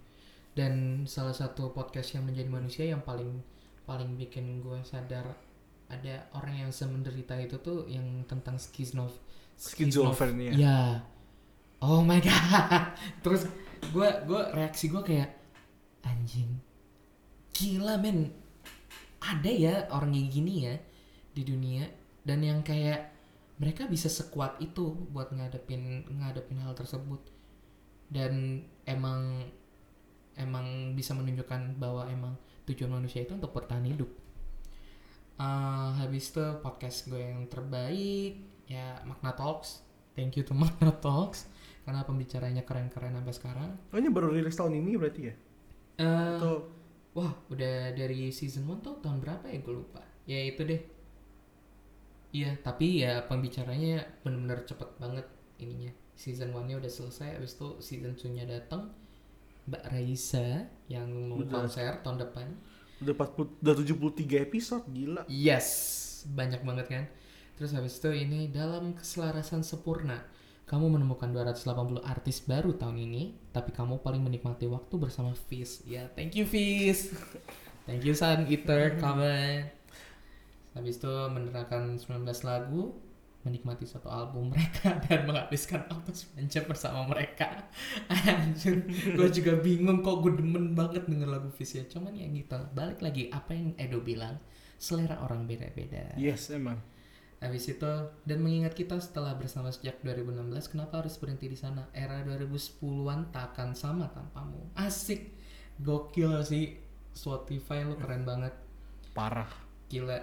dan 0.56 1.04
salah 1.04 1.35
satu 1.35 1.70
podcast 1.70 2.16
yang 2.16 2.24
menjadi 2.24 2.48
manusia 2.48 2.85
yang 2.87 3.02
paling 3.02 3.42
paling 3.85 4.16
bikin 4.16 4.62
gue 4.62 4.78
sadar 4.83 5.26
ada 5.90 6.30
orang 6.33 6.64
yang 6.66 6.70
semenderita 6.70 7.35
itu 7.37 7.59
tuh 7.59 7.85
yang 7.90 8.22
tentang 8.24 8.56
skiznof 8.56 9.11
Skizofrenia. 9.61 10.57
ya. 10.57 11.05
Oh 11.85 12.01
my 12.01 12.16
god. 12.25 12.96
Terus 13.25 13.44
gue 13.92 14.09
gue 14.25 14.42
reaksi 14.57 14.88
gue 14.88 15.05
kayak 15.05 15.31
anjing. 16.01 16.57
Gila 17.53 18.01
men. 18.01 18.33
Ada 19.20 19.53
ya 19.53 19.75
orang 19.92 20.16
kayak 20.16 20.31
gini 20.33 20.55
ya 20.64 20.75
di 21.37 21.42
dunia. 21.44 21.85
Dan 22.25 22.40
yang 22.40 22.64
kayak 22.64 23.12
mereka 23.61 23.85
bisa 23.85 24.09
sekuat 24.09 24.57
itu 24.64 24.96
buat 25.12 25.29
ngadepin 25.29 26.09
ngadepin 26.09 26.64
hal 26.64 26.73
tersebut. 26.73 27.20
Dan 28.09 28.64
emang 28.88 29.44
emang 30.40 30.96
bisa 30.96 31.12
menunjukkan 31.12 31.77
bahwa 31.77 32.09
emang 32.09 32.33
tujuan 32.64 32.96
manusia 32.96 33.29
itu 33.29 33.37
untuk 33.37 33.53
bertahan 33.53 33.85
hidup. 33.85 34.09
Eh, 35.40 35.90
habis 36.01 36.33
itu 36.33 36.44
podcast 36.64 37.09
gue 37.12 37.20
yang 37.20 37.44
terbaik 37.49 38.50
ya 38.70 39.02
Magna 39.02 39.35
Talks 39.35 39.83
thank 40.14 40.38
you 40.38 40.46
to 40.46 40.54
Magna 40.62 40.94
Talks 40.94 41.50
karena 41.83 42.06
pembicaranya 42.06 42.62
keren-keren 42.62 43.18
sampai 43.18 43.35
sekarang 43.35 43.70
Oh 43.90 43.98
ini 43.98 44.06
baru 44.09 44.30
rilis 44.30 44.54
tahun 44.54 44.78
ini 44.78 44.94
berarti 44.94 45.20
ya? 45.26 45.35
Eh, 45.98 46.30
Atau 46.38 46.70
Wah, 47.11 47.35
udah 47.50 47.90
dari 47.90 48.30
season 48.30 48.70
1 48.70 48.87
tuh 48.87 49.02
tahun 49.02 49.18
berapa 49.18 49.42
ya 49.50 49.59
gue 49.59 49.74
lupa. 49.74 49.98
Ya 50.30 50.46
itu 50.46 50.62
deh. 50.62 50.78
Iya, 52.30 52.54
tapi 52.62 53.02
ya 53.02 53.26
pembicaranya 53.26 54.06
bener-bener 54.22 54.62
cepet 54.62 54.87
banget 55.02 55.26
ininya. 55.59 55.90
Season 56.14 56.54
1-nya 56.54 56.78
udah 56.78 56.87
selesai, 56.87 57.35
habis 57.35 57.59
itu 57.59 57.68
season 57.83 58.14
2-nya 58.14 58.46
datang. 58.46 58.94
Mbak 59.66 59.85
Raisa 59.90 60.70
yang 60.87 61.11
mau 61.26 61.42
Udah. 61.42 61.66
konser 61.66 61.98
tahun 62.06 62.22
depan. 62.22 62.46
udah 63.00 63.14
40, 63.16 63.59
udah 63.59 63.74
73 63.74 64.46
episode 64.46 64.85
gila. 64.92 65.22
Yes, 65.26 65.66
banyak 66.30 66.62
banget 66.62 66.87
kan. 66.87 67.04
Terus 67.61 67.77
habis 67.77 68.01
itu 68.01 68.09
ini 68.09 68.49
dalam 68.49 68.96
keselarasan 68.96 69.61
sempurna. 69.61 70.16
Kamu 70.64 70.96
menemukan 70.96 71.29
280 71.29 72.01
artis 72.01 72.40
baru 72.40 72.73
tahun 72.73 72.96
ini, 73.05 73.37
tapi 73.53 73.68
kamu 73.68 74.01
paling 74.01 74.25
menikmati 74.25 74.64
waktu 74.64 74.96
bersama 74.96 75.37
Fizz. 75.37 75.85
Ya, 75.85 76.09
thank 76.16 76.33
you 76.40 76.49
Fizz. 76.49 77.12
Thank 77.85 78.09
you 78.09 78.16
Sun 78.16 78.49
Eater, 78.49 78.96
kawan. 78.96 79.68
Habis 80.73 81.05
itu 81.05 81.11
menerangkan 81.11 82.01
19 82.01 82.25
lagu, 82.49 82.96
menikmati 83.44 83.85
satu 83.85 84.09
album 84.09 84.57
mereka 84.57 84.96
dan 85.05 85.29
menghabiskan 85.29 85.85
waktu 85.90 86.16
sepanjang 86.16 86.64
bersama 86.64 87.05
mereka. 87.12 87.68
Anjir, 88.09 88.88
gue 88.88 89.29
juga 89.37 89.61
bingung 89.61 90.01
kok 90.01 90.25
gue 90.25 90.33
demen 90.33 90.73
banget 90.73 91.05
denger 91.05 91.29
lagu 91.29 91.53
Fizz 91.53 91.77
ya. 91.77 91.85
Cuman 91.92 92.16
ya 92.16 92.25
gitu, 92.25 92.57
balik 92.73 93.05
lagi 93.05 93.29
apa 93.29 93.53
yang 93.53 93.77
Edo 93.77 94.01
bilang, 94.01 94.40
selera 94.81 95.20
orang 95.20 95.44
beda-beda. 95.44 96.16
Yes 96.16 96.49
emang. 96.49 96.81
Habis 97.40 97.72
itu 97.72 97.92
dan 98.29 98.38
mengingat 98.44 98.76
kita 98.76 99.00
setelah 99.00 99.33
bersama 99.33 99.72
sejak 99.72 100.05
2016, 100.05 100.76
kenapa 100.76 101.00
harus 101.00 101.16
berhenti 101.16 101.48
di 101.48 101.57
sana? 101.57 101.88
Era 101.96 102.20
2010-an 102.20 103.33
tak 103.33 103.57
akan 103.57 103.72
sama 103.72 104.12
tanpamu. 104.12 104.68
Asik. 104.76 105.33
Gokil 105.81 106.44
sih. 106.44 106.76
Spotify 107.16 107.88
lu 107.88 107.96
keren 107.96 108.29
banget. 108.29 108.53
Parah. 109.16 109.48
Gila. 109.88 110.20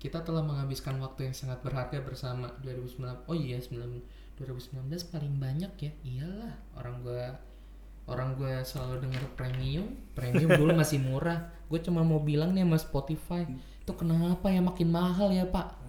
Kita 0.00 0.24
telah 0.24 0.40
menghabiskan 0.40 0.96
waktu 1.04 1.28
yang 1.28 1.36
sangat 1.36 1.60
berharga 1.60 2.00
bersama 2.00 2.48
2019. 2.64 3.28
Oh 3.28 3.36
iya, 3.36 3.60
9 3.60 4.40
2019 4.40 4.88
paling 5.12 5.34
banyak 5.36 5.72
ya. 5.78 5.92
Iyalah, 6.00 6.54
orang 6.80 6.96
gua 7.04 7.24
orang 8.08 8.40
gua 8.40 8.64
selalu 8.64 9.04
denger 9.04 9.24
premium. 9.36 9.92
Premium 10.16 10.48
dulu 10.56 10.72
masih 10.80 10.96
murah. 10.96 11.52
Gue 11.68 11.80
cuma 11.80 12.00
mau 12.04 12.20
bilang 12.20 12.56
nih 12.56 12.64
sama 12.64 12.76
Spotify, 12.80 13.48
itu 13.84 13.92
kenapa 13.96 14.52
ya 14.52 14.60
makin 14.60 14.88
mahal 14.92 15.32
ya, 15.32 15.48
Pak? 15.48 15.84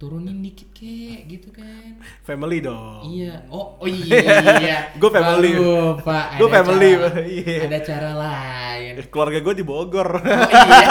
Turunin 0.00 0.40
dikit 0.40 0.72
kek 0.72 1.28
gitu 1.28 1.52
kan. 1.52 2.00
Family 2.24 2.64
dong. 2.64 3.04
Iya. 3.04 3.44
Oh, 3.52 3.76
oh 3.76 3.84
iya. 4.00 4.96
Gua 4.96 5.12
family. 5.12 5.52
Baru, 5.52 6.00
Pak. 6.00 6.40
Gue 6.40 6.48
family. 6.48 6.90
cara- 6.96 7.28
Iya. 7.36 7.56
Ada 7.68 7.78
cara 7.84 8.10
lain. 8.16 8.92
Keluarga 9.06 9.38
gue 9.38 9.54
di 9.54 9.62
Bogor. 9.62 10.08
Oh, 10.16 10.24
iya. 10.24 10.88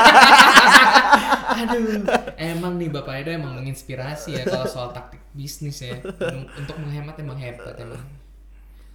Aduh, 1.59 2.05
emang 2.37 2.77
nih 2.77 2.87
Bapak 2.87 3.19
Edo 3.19 3.33
emang 3.33 3.57
menginspirasi 3.57 4.31
ya 4.31 4.45
kalau 4.45 4.63
soal 4.63 4.93
taktik 4.93 5.19
bisnis 5.33 5.81
ya. 5.81 5.97
Un- 6.05 6.47
Untuk 6.55 6.77
menghemat 6.77 7.17
emang 7.17 7.35
hebat 7.35 7.75
emang. 7.75 8.05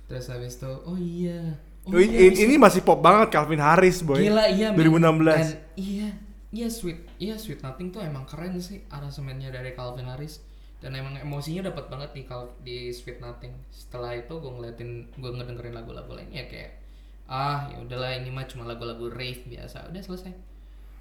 Terus 0.07 0.31
habis 0.31 0.55
itu, 0.55 0.71
oh 0.87 0.95
iya. 0.95 1.59
Oh, 1.85 1.93
Oh, 1.93 2.01
ini, 2.01 2.17
iya, 2.33 2.49
ini 2.49 2.57
masih 2.57 2.81
pop 2.81 2.97
banget 2.97 3.29
Calvin 3.29 3.61
Harris 3.61 4.01
boy. 4.01 4.17
Gila 4.17 4.47
iya. 4.49 4.71
men. 4.71 4.79
2016. 4.81 5.27
Dan 5.27 5.49
iya, 5.75 6.09
iya 6.55 6.71
sweet, 6.71 7.03
iya 7.19 7.35
sweet 7.35 7.61
nothing 7.67 7.91
tuh 7.91 8.07
emang 8.07 8.25
keren 8.31 8.55
sih 8.63 8.87
aransemennya 8.89 9.51
dari 9.51 9.75
Calvin 9.75 10.07
Harris. 10.07 10.39
Dan 10.85 11.01
emang 11.01 11.17
emosinya 11.17 11.73
dapat 11.73 11.89
banget 11.89 12.13
nih 12.13 12.29
kalau 12.29 12.53
di 12.61 12.93
Sweet 12.93 13.17
Nothing. 13.17 13.57
Setelah 13.73 14.21
itu 14.21 14.37
gue 14.37 14.53
ngeliatin, 14.53 15.09
gue 15.17 15.31
ngedengerin 15.33 15.73
lagu-lagu 15.73 16.13
lainnya 16.13 16.45
kayak 16.45 16.77
ah 17.25 17.73
ya 17.73 17.81
udahlah 17.81 18.21
ini 18.21 18.29
mah 18.29 18.45
cuma 18.45 18.69
lagu-lagu 18.69 19.09
rave 19.09 19.49
biasa. 19.49 19.89
Udah 19.89 20.03
selesai. 20.05 20.37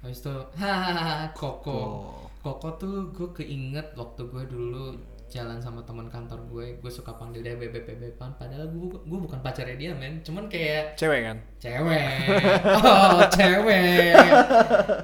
Habis 0.00 0.24
itu, 0.24 0.36
hahaha, 0.60 1.28
Koko. 1.36 2.16
Koko 2.40 2.68
tuh 2.80 3.12
gue 3.12 3.28
keinget 3.36 3.92
waktu 3.92 4.24
gue 4.24 4.44
dulu 4.48 4.96
jalan 5.34 5.58
sama 5.58 5.82
teman 5.82 6.06
kantor 6.06 6.38
gue, 6.46 6.78
gue 6.78 6.92
suka 6.94 7.10
panggil 7.18 7.42
dia 7.42 7.58
bebek 7.58 7.82
bebekan. 7.82 8.30
Padahal 8.38 8.70
gue 8.70 8.86
gue 8.94 9.18
bukan 9.18 9.42
pacarnya 9.42 9.74
dia 9.74 9.90
men, 9.90 10.22
cuman 10.22 10.46
kayak 10.46 10.94
Cewek 10.94 11.26
kan? 11.26 11.36
cewek. 11.58 12.06
Oh 12.78 13.18
cewek. 13.34 14.14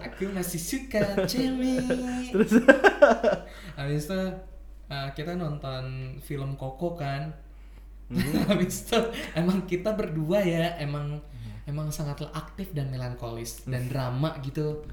Aku 0.06 0.30
masih 0.30 0.60
suka 0.62 1.02
cewek. 1.26 1.82
Terus 2.30 2.62
Habis 3.74 4.06
itu 4.06 4.20
uh, 4.86 5.08
kita 5.12 5.34
nonton 5.34 5.82
film 6.22 6.54
Koko 6.54 6.94
kan. 6.94 7.34
Hmm. 8.06 8.22
Habis 8.54 8.86
itu 8.86 8.98
emang 9.34 9.66
kita 9.66 9.98
berdua 9.98 10.42
ya 10.42 10.78
emang 10.78 11.18
emang 11.66 11.90
sangatlah 11.90 12.30
aktif 12.30 12.70
dan 12.70 12.94
melankolis 12.94 13.66
dan 13.66 13.86
Hmm. 13.86 13.90
drama 13.90 14.30
gitu. 14.42 14.86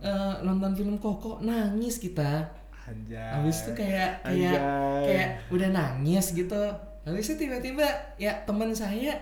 Eh, 0.00 0.34
nonton 0.40 0.72
film 0.72 0.96
Koko 0.96 1.42
nangis 1.42 1.98
kita. 1.98 2.56
Anjay. 2.88 3.32
Habis 3.36 3.56
itu 3.66 3.72
kayak 3.76 4.24
kayak 4.24 4.60
Anjay. 4.60 5.04
kayak 5.06 5.28
udah 5.52 5.68
nangis 5.68 6.32
gitu. 6.32 6.62
Habis 7.04 7.32
itu 7.32 7.48
tiba-tiba 7.48 7.86
ya 8.16 8.44
teman 8.44 8.72
saya 8.72 9.16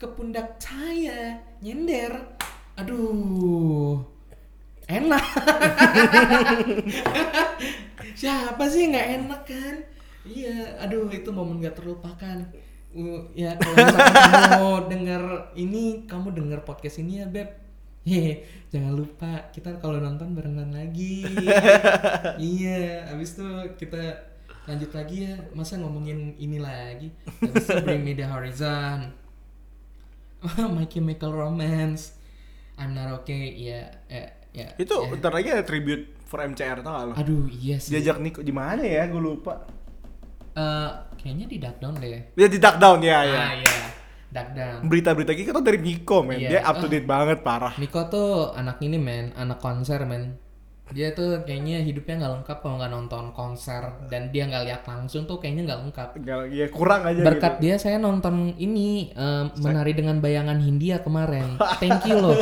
ke 0.00 0.06
pundak 0.12 0.56
saya 0.62 1.40
nyender. 1.60 2.12
Aduh. 2.78 4.00
Enak. 4.90 5.24
Siapa 8.20 8.64
sih 8.68 8.92
nggak 8.92 9.08
enak 9.22 9.42
kan? 9.46 9.76
Iya, 10.22 10.78
aduh 10.78 11.10
itu 11.10 11.30
momen 11.34 11.58
gak 11.58 11.82
terlupakan. 11.82 12.46
Uh, 12.92 13.24
ya 13.32 13.56
kalau 13.56 13.74
misalkan 13.74 14.32
kamu 14.52 14.72
denger 14.92 15.22
ini, 15.58 15.84
kamu 16.06 16.28
denger 16.36 16.60
podcast 16.62 17.02
ini 17.02 17.24
ya 17.24 17.26
beb. 17.26 17.61
Jangan 18.72 18.92
lupa 18.96 19.52
kita 19.54 19.78
kalau 19.78 20.02
nonton 20.02 20.34
barengan 20.34 20.72
lagi. 20.74 21.22
iya, 22.54 23.06
abis 23.12 23.38
itu 23.38 23.46
kita 23.78 24.32
lanjut 24.66 24.90
lagi 24.96 25.16
ya. 25.28 25.34
Masa 25.54 25.78
ngomongin 25.78 26.34
ini 26.40 26.58
lagi? 26.58 27.12
Abis 27.44 27.68
itu 27.68 27.78
Bring 27.84 28.02
Me 28.02 28.16
The 28.16 28.26
Horizon. 28.26 29.12
My 30.74 30.86
Chemical 30.90 31.30
Romance. 31.30 32.18
I'm 32.80 32.96
Not 32.96 33.22
Okay. 33.22 33.54
Iya, 33.54 33.92
ya, 34.10 34.26
ya. 34.50 34.68
itu 34.74 34.90
ya. 34.90 35.06
bentar 35.12 35.30
lagi 35.30 35.48
ada 35.54 35.62
tribute 35.62 36.18
for 36.26 36.42
MCR 36.42 36.82
tau 36.82 36.90
gak 36.90 37.04
lo? 37.12 37.14
Aduh, 37.14 37.46
iya 37.52 37.76
sih. 37.78 37.94
Diajak 37.94 38.18
Niko 38.18 38.40
di 38.42 38.50
mana 38.50 38.82
ya? 38.82 39.06
Gue 39.06 39.22
lupa. 39.22 39.62
Eh, 40.52 40.90
kayaknya 41.16 41.46
di 41.48 41.56
Duck 41.62 41.76
Down 41.78 41.94
deh. 41.96 42.34
Dia 42.34 42.48
di 42.48 42.58
Duck 42.58 42.76
Down 42.76 43.00
ya 43.00 43.24
ya. 43.24 43.40
Ah 43.40 43.52
iya, 43.56 43.64
Duck 43.64 44.01
Down. 44.32 44.88
Berita-berita 44.88 45.36
kita 45.36 45.52
tuh 45.52 45.60
dari 45.60 45.76
Niko 45.76 46.24
men. 46.24 46.40
Iya. 46.40 46.48
Dia 46.48 46.60
up 46.64 46.80
to 46.80 46.88
date 46.88 47.04
banget 47.04 47.44
parah. 47.44 47.76
Niko 47.76 48.08
tuh 48.08 48.56
anak 48.56 48.80
ini 48.80 48.96
men, 48.96 49.36
anak 49.36 49.60
konser 49.60 50.00
men. 50.08 50.40
Dia 50.92 51.12
tuh 51.16 51.40
kayaknya 51.44 51.80
hidupnya 51.80 52.20
nggak 52.20 52.32
lengkap 52.40 52.58
kalau 52.60 52.76
nggak 52.76 52.92
nonton 52.92 53.24
konser 53.32 53.80
dan 54.12 54.28
dia 54.28 54.44
nggak 54.44 54.64
lihat 54.68 54.82
langsung 54.84 55.24
tuh 55.24 55.40
kayaknya 55.40 55.72
nggak 55.72 55.80
lengkap. 55.88 56.08
Enggak 56.20 56.38
ya 56.52 56.66
kurang 56.68 57.00
aja 57.08 57.20
Berkat 57.24 57.52
gitu. 57.56 57.62
dia 57.64 57.74
saya 57.80 57.96
nonton 57.96 58.56
ini 58.56 59.12
em, 59.12 59.52
menari 59.60 59.92
dengan 59.96 60.20
bayangan 60.20 60.60
Hindia 60.60 61.00
kemarin. 61.00 61.56
Thank 61.80 62.08
you 62.08 62.20
loh. 62.20 62.36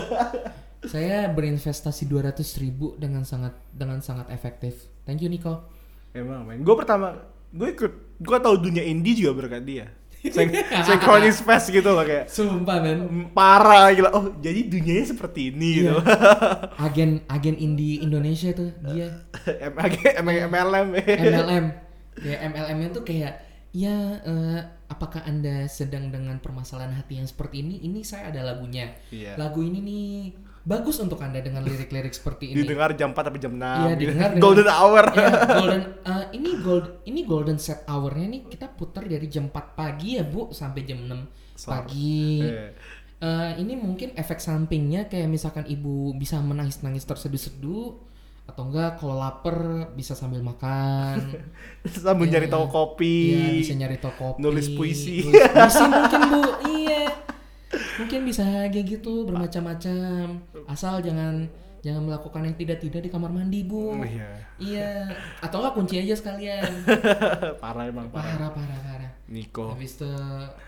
Saya 0.83 1.29
berinvestasi 1.31 2.09
200 2.09 2.43
ribu 2.59 2.97
dengan 2.99 3.23
sangat 3.23 3.55
dengan 3.71 4.03
sangat 4.03 4.31
efektif. 4.35 4.89
Thank 5.07 5.23
you 5.23 5.31
Niko. 5.31 5.67
Emang 6.11 6.43
men. 6.43 6.67
Gue 6.67 6.75
pertama 6.75 7.23
gue 7.51 7.69
ikut 7.71 7.93
gue 8.19 8.39
tahu 8.43 8.55
dunia 8.63 8.83
indie 8.83 9.15
juga 9.15 9.47
berkat 9.47 9.63
dia. 9.63 9.87
Syn- 10.23 10.53
Synchronous 10.85 11.41
Fest 11.41 11.67
gitu 11.69 11.89
loh 11.89 12.05
kayak 12.05 12.29
Sumpah 12.29 12.77
men. 12.79 13.33
parah 13.33 13.89
gila. 13.91 14.13
Oh, 14.13 14.37
jadi 14.37 14.69
dunianya 14.69 15.07
seperti 15.09 15.49
ini 15.49 15.81
gitu. 15.81 15.97
Agen 16.85 17.25
agen 17.27 17.57
indie 17.57 18.01
Indonesia 18.01 18.53
tuh 18.53 18.69
dia. 18.85 19.25
MLG, 19.47 20.21
MLM. 20.21 20.89
MLM 21.01 21.65
ya 22.21 22.37
MLM 22.45 22.79
itu 22.85 23.01
kayak 23.01 23.35
ya 23.71 23.97
eh, 24.21 24.61
apakah 24.87 25.23
anda 25.25 25.65
sedang 25.65 26.11
dengan 26.11 26.37
permasalahan 26.37 26.93
hati 26.93 27.17
yang 27.17 27.25
seperti 27.25 27.63
ini 27.63 27.81
ini 27.81 28.03
saya 28.03 28.29
ada 28.29 28.43
lagunya 28.45 28.93
Iya. 29.09 29.39
lagu 29.39 29.63
ini 29.63 29.79
nih 29.79 30.09
bagus 30.63 30.97
untuk 30.97 31.17
anda 31.19 31.39
dengan 31.39 31.63
lirik-lirik 31.63 32.11
seperti 32.11 32.53
ini 32.53 32.57
Didengar 32.59 32.93
jam 32.93 33.11
4 33.11 33.21
sampai 33.23 33.41
jam 33.41 33.53
6. 33.53 33.61
Iya, 33.61 33.73
gitu. 33.89 34.01
didengar 34.03 34.29
dengan- 34.31 34.43
Golden 34.43 34.69
hour. 34.71 35.05
ya 35.11 35.29
golden 35.51 35.83
eh, 36.03 36.25
ini 36.33 36.51
gold 36.59 36.87
ini 37.03 37.21
golden 37.25 37.57
set 37.57 37.81
hournya 37.85 38.27
nih 38.29 38.41
kita 38.47 38.67
putar 38.69 39.05
dari 39.05 39.25
jam 39.27 39.47
4 39.47 39.57
pagi 39.73 40.09
ya 40.15 40.23
bu 40.23 40.51
sampai 40.51 40.81
jam 40.83 41.01
6 41.01 41.17
Sore. 41.55 41.71
pagi 41.75 42.25
Iya. 42.43 42.67
Eh, 43.19 43.53
ini 43.59 43.73
mungkin 43.75 44.13
efek 44.15 44.39
sampingnya 44.39 45.05
kayak 45.07 45.29
misalkan 45.29 45.65
ibu 45.65 46.13
bisa 46.15 46.37
menangis-nangis 46.39 47.05
terseduh-seduh 47.05 48.09
atau 48.47 48.67
enggak 48.67 48.97
kalau 48.97 49.15
lapar 49.15 49.57
bisa 49.91 50.13
sambil 50.13 50.41
makan 50.41 51.21
Sambil 51.87 52.27
Iya, 52.27 52.33
nyari 52.35 52.49
toko 52.49 52.67
kopi. 52.67 53.17
Iya 53.31 53.49
bisa 53.57 53.73
nyari 53.75 53.97
toko 53.97 54.17
kopi 54.31 54.41
nulis 54.41 54.69
puisi. 54.71 55.23
nulis 55.23 55.47
puisi 55.47 55.85
mungkin 55.87 56.21
bu 56.27 56.43
iya 56.67 57.03
mungkin 57.97 58.21
bisa 58.23 58.45
kayak 58.69 58.87
gitu 58.89 59.25
bermacam-macam 59.25 60.39
asal 60.67 61.01
jangan 61.01 61.49
jangan 61.81 62.05
melakukan 62.05 62.45
yang 62.45 62.55
tidak-tidak 62.55 63.01
di 63.01 63.11
kamar 63.11 63.33
mandi 63.33 63.65
bu 63.65 63.97
Oh, 63.97 64.05
iya. 64.05 64.29
iya 64.57 64.91
atau 65.41 65.59
enggak 65.59 65.75
kunci 65.75 65.97
aja 65.97 66.13
sekalian 66.13 66.69
parah 67.63 67.89
emang 67.89 68.13
parah. 68.13 68.37
parah 68.37 68.51
parah 68.53 68.79
parah 68.85 69.11
Niko. 69.27 69.73
habis 69.73 69.97
itu 69.97 70.11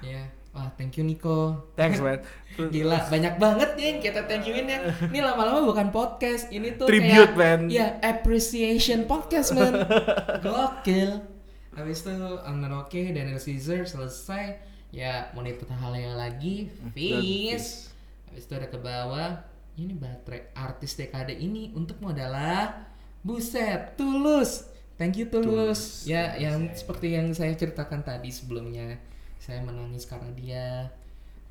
ya 0.00 0.24
wah 0.52 0.72
thank 0.74 0.96
you 0.96 1.04
Nico 1.04 1.68
Thanks 1.76 2.00
man. 2.00 2.20
Gila, 2.72 3.08
banyak 3.08 3.34
banget 3.36 3.70
nih 3.74 3.84
yang 3.86 3.98
kita 4.00 4.20
thank 4.24 4.44
you-in 4.44 4.68
ya. 4.68 4.84
Ini 5.08 5.24
lama-lama 5.24 5.64
bukan 5.64 5.88
podcast, 5.88 6.52
ini 6.52 6.76
tuh 6.76 6.84
Tribute, 6.84 7.32
kayak 7.32 7.40
man. 7.40 7.60
ya 7.72 7.96
appreciation 7.98 9.08
podcast, 9.08 9.56
man. 9.56 9.80
Gokil. 10.44 11.24
Habis 11.72 12.04
itu 12.04 12.12
Amnon 12.44 12.84
Oke 12.84 13.08
Daniel 13.10 13.40
Caesar 13.40 13.88
selesai. 13.88 14.60
Ya, 14.92 15.32
mau 15.32 15.40
itu 15.42 15.64
halnya 15.72 16.12
lagi, 16.14 16.68
Fizz. 16.92 17.88
Habis 18.28 18.44
itu 18.44 18.52
ada 18.52 18.68
ke 18.68 18.76
bawah. 18.78 19.40
Ini 19.72 19.96
baterai 19.96 20.52
artis 20.52 20.92
dekade 20.94 21.32
ini 21.32 21.72
untukmu 21.72 22.12
adalah 22.12 22.76
buset, 23.24 23.96
tulus. 23.96 24.68
Thank 25.00 25.16
you 25.16 25.26
tulus. 25.32 25.48
Tulus, 25.48 25.82
Ya, 26.04 26.36
tulus, 26.36 26.42
yang 26.44 26.58
ya. 26.68 26.76
seperti 26.76 27.06
yang 27.16 27.32
saya 27.32 27.56
ceritakan 27.56 28.04
tadi 28.04 28.28
sebelumnya. 28.28 29.00
Saya 29.40 29.64
menangis 29.64 30.04
karena 30.04 30.28
dia 30.36 30.64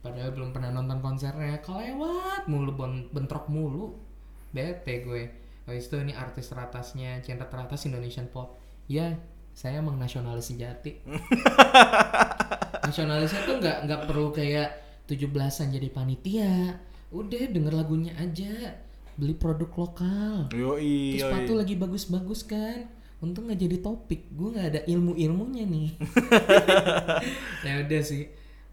padahal 0.02 0.34
belum 0.34 0.50
pernah 0.50 0.74
nonton 0.74 0.98
konsernya 0.98 1.62
kelewat 1.62 2.50
mulu 2.50 2.74
bon- 2.74 3.06
bentrok 3.14 3.46
mulu 3.54 3.94
bete 4.50 5.06
gue 5.06 5.30
habis 5.64 5.86
itu 5.86 5.96
ini 6.02 6.10
artis 6.18 6.50
teratasnya 6.50 7.22
genre 7.22 7.46
teratas 7.46 7.86
Indonesian 7.86 8.26
pop 8.26 8.58
ya 8.90 9.14
saya 9.52 9.84
emang 9.84 10.00
nasionalis 10.00 10.50
sejati 10.50 11.02
nasionalisnya 12.88 13.42
tuh 13.48 13.56
nggak 13.62 13.78
nggak 13.88 14.02
perlu 14.10 14.36
kayak 14.36 14.70
17-an 15.12 15.76
jadi 15.76 15.88
panitia. 15.92 16.80
Udah 17.12 17.44
denger 17.52 17.74
lagunya 17.76 18.16
aja. 18.16 18.80
Beli 19.20 19.36
produk 19.36 19.68
lokal. 19.76 20.48
Yoi, 20.56 21.20
Terus 21.20 21.20
yoi. 21.20 21.22
sepatu 21.28 21.52
lagi 21.60 21.76
bagus-bagus 21.76 22.48
kan. 22.48 22.88
Untung 23.20 23.52
nggak 23.52 23.60
jadi 23.60 23.78
topik. 23.84 24.32
Gue 24.32 24.56
nggak 24.56 24.68
ada 24.72 24.82
ilmu 24.88 25.20
ilmunya 25.20 25.68
nih. 25.68 25.90
Ya 27.68 27.86
udah 27.86 28.02
sih. 28.02 28.32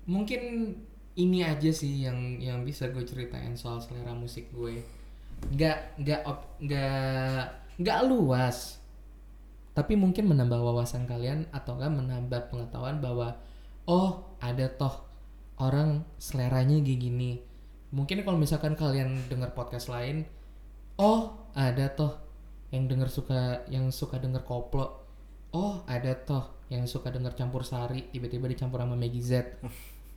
Mungkin 0.08 0.72
ini 1.18 1.44
aja 1.44 1.68
sih 1.74 2.06
yang 2.06 2.40
yang 2.40 2.62
bisa 2.64 2.88
gue 2.88 3.04
ceritain 3.04 3.52
soal 3.58 3.82
selera 3.82 4.14
musik 4.14 4.48
gue. 4.54 4.80
Nggak 5.52 6.00
nggak 6.00 6.20
nggak 6.62 7.42
nggak 7.78 7.98
luas 8.08 8.77
tapi 9.78 9.94
mungkin 9.94 10.26
menambah 10.26 10.58
wawasan 10.58 11.06
kalian 11.06 11.46
atau 11.54 11.78
enggak 11.78 11.94
menambah 11.94 12.40
pengetahuan 12.50 12.98
bahwa 12.98 13.38
oh 13.86 14.34
ada 14.42 14.66
toh 14.74 15.06
orang 15.62 16.02
seleranya 16.18 16.82
kayak 16.82 16.98
gini. 16.98 17.38
Mungkin 17.94 18.26
kalau 18.26 18.42
misalkan 18.42 18.74
kalian 18.74 19.30
dengar 19.30 19.54
podcast 19.54 19.86
lain 19.86 20.26
oh 20.98 21.46
ada 21.54 21.94
toh 21.94 22.18
yang 22.74 22.90
denger 22.90 23.06
suka 23.06 23.62
yang 23.70 23.94
suka 23.94 24.18
denger 24.18 24.42
koplo. 24.42 25.06
Oh 25.54 25.86
ada 25.86 26.10
toh 26.26 26.58
yang 26.74 26.90
suka 26.90 27.14
denger 27.14 27.38
campur 27.38 27.62
sari 27.62 28.10
tiba-tiba 28.10 28.50
dicampur 28.50 28.82
sama 28.82 28.98
Maggie 28.98 29.22
Z. 29.22 29.62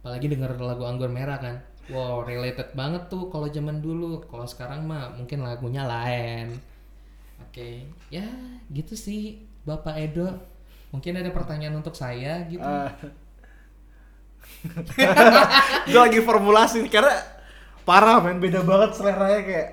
Apalagi 0.02 0.26
denger 0.26 0.58
lagu 0.58 0.90
anggur 0.90 1.14
merah 1.14 1.38
kan. 1.38 1.62
Wow 1.94 2.26
related 2.26 2.74
banget 2.74 3.14
tuh 3.14 3.30
kalau 3.30 3.46
zaman 3.46 3.78
dulu. 3.78 4.26
Kalau 4.26 4.50
sekarang 4.50 4.90
mah 4.90 5.14
mungkin 5.14 5.46
lagunya 5.46 5.86
lain. 5.86 6.58
Oke 7.46 7.86
ya 8.10 8.26
gitu 8.74 8.98
sih 8.98 9.51
Bapak 9.62 9.96
Edo 9.98 10.28
mungkin 10.92 11.16
ada 11.16 11.32
pertanyaan 11.32 11.80
untuk 11.80 11.96
saya 11.96 12.44
gitu. 12.50 12.66
Ah. 12.66 12.92
gue 15.88 16.02
lagi 16.02 16.20
formulasi 16.22 16.86
karena 16.92 17.16
parah 17.88 18.20
men. 18.20 18.42
Beda 18.42 18.66
banget 18.66 18.98
seleranya 18.98 19.42
kayak 19.46 19.68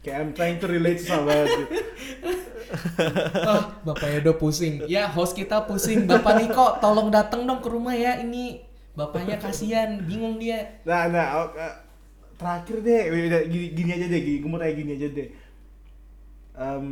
kayak 0.00 0.16
I'm 0.16 0.30
trying 0.36 0.58
to 0.60 0.66
relate 0.68 1.00
sama 1.02 1.32
gitu. 1.44 1.64
oh, 3.50 3.62
Bapak 3.90 4.22
Edo 4.22 4.36
pusing. 4.38 4.86
Ya 4.86 5.10
host 5.10 5.34
kita 5.34 5.66
pusing. 5.66 6.06
Bapak 6.06 6.40
Niko 6.40 6.78
tolong 6.78 7.10
datang 7.10 7.44
dong 7.44 7.60
ke 7.60 7.68
rumah 7.68 7.96
ya. 7.96 8.20
Ini 8.22 8.62
bapaknya 8.94 9.40
kasihan. 9.40 9.98
Bingung 10.04 10.38
dia. 10.38 10.80
Nah, 10.86 11.10
nah, 11.10 11.26
oh, 11.42 11.48
eh, 11.56 11.74
terakhir 12.40 12.76
deh, 12.80 13.00
gini, 13.48 13.66
gini 13.76 13.90
aja 13.92 14.06
deh, 14.08 14.20
gini, 14.24 14.38
gue 14.40 14.48
mau 14.48 14.56
tanya 14.56 14.74
gini 14.76 14.90
aja 14.96 15.08
deh. 15.12 15.28
Em, 16.56 16.84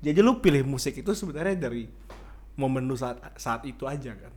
jadi 0.00 0.24
lu 0.24 0.40
pilih 0.40 0.64
musik 0.64 0.96
itu 0.96 1.12
sebenarnya 1.12 1.68
dari 1.68 1.84
momen 2.56 2.88
lu 2.88 2.96
saat 2.96 3.20
saat 3.36 3.64
itu 3.68 3.84
aja 3.84 4.16
kan, 4.16 4.32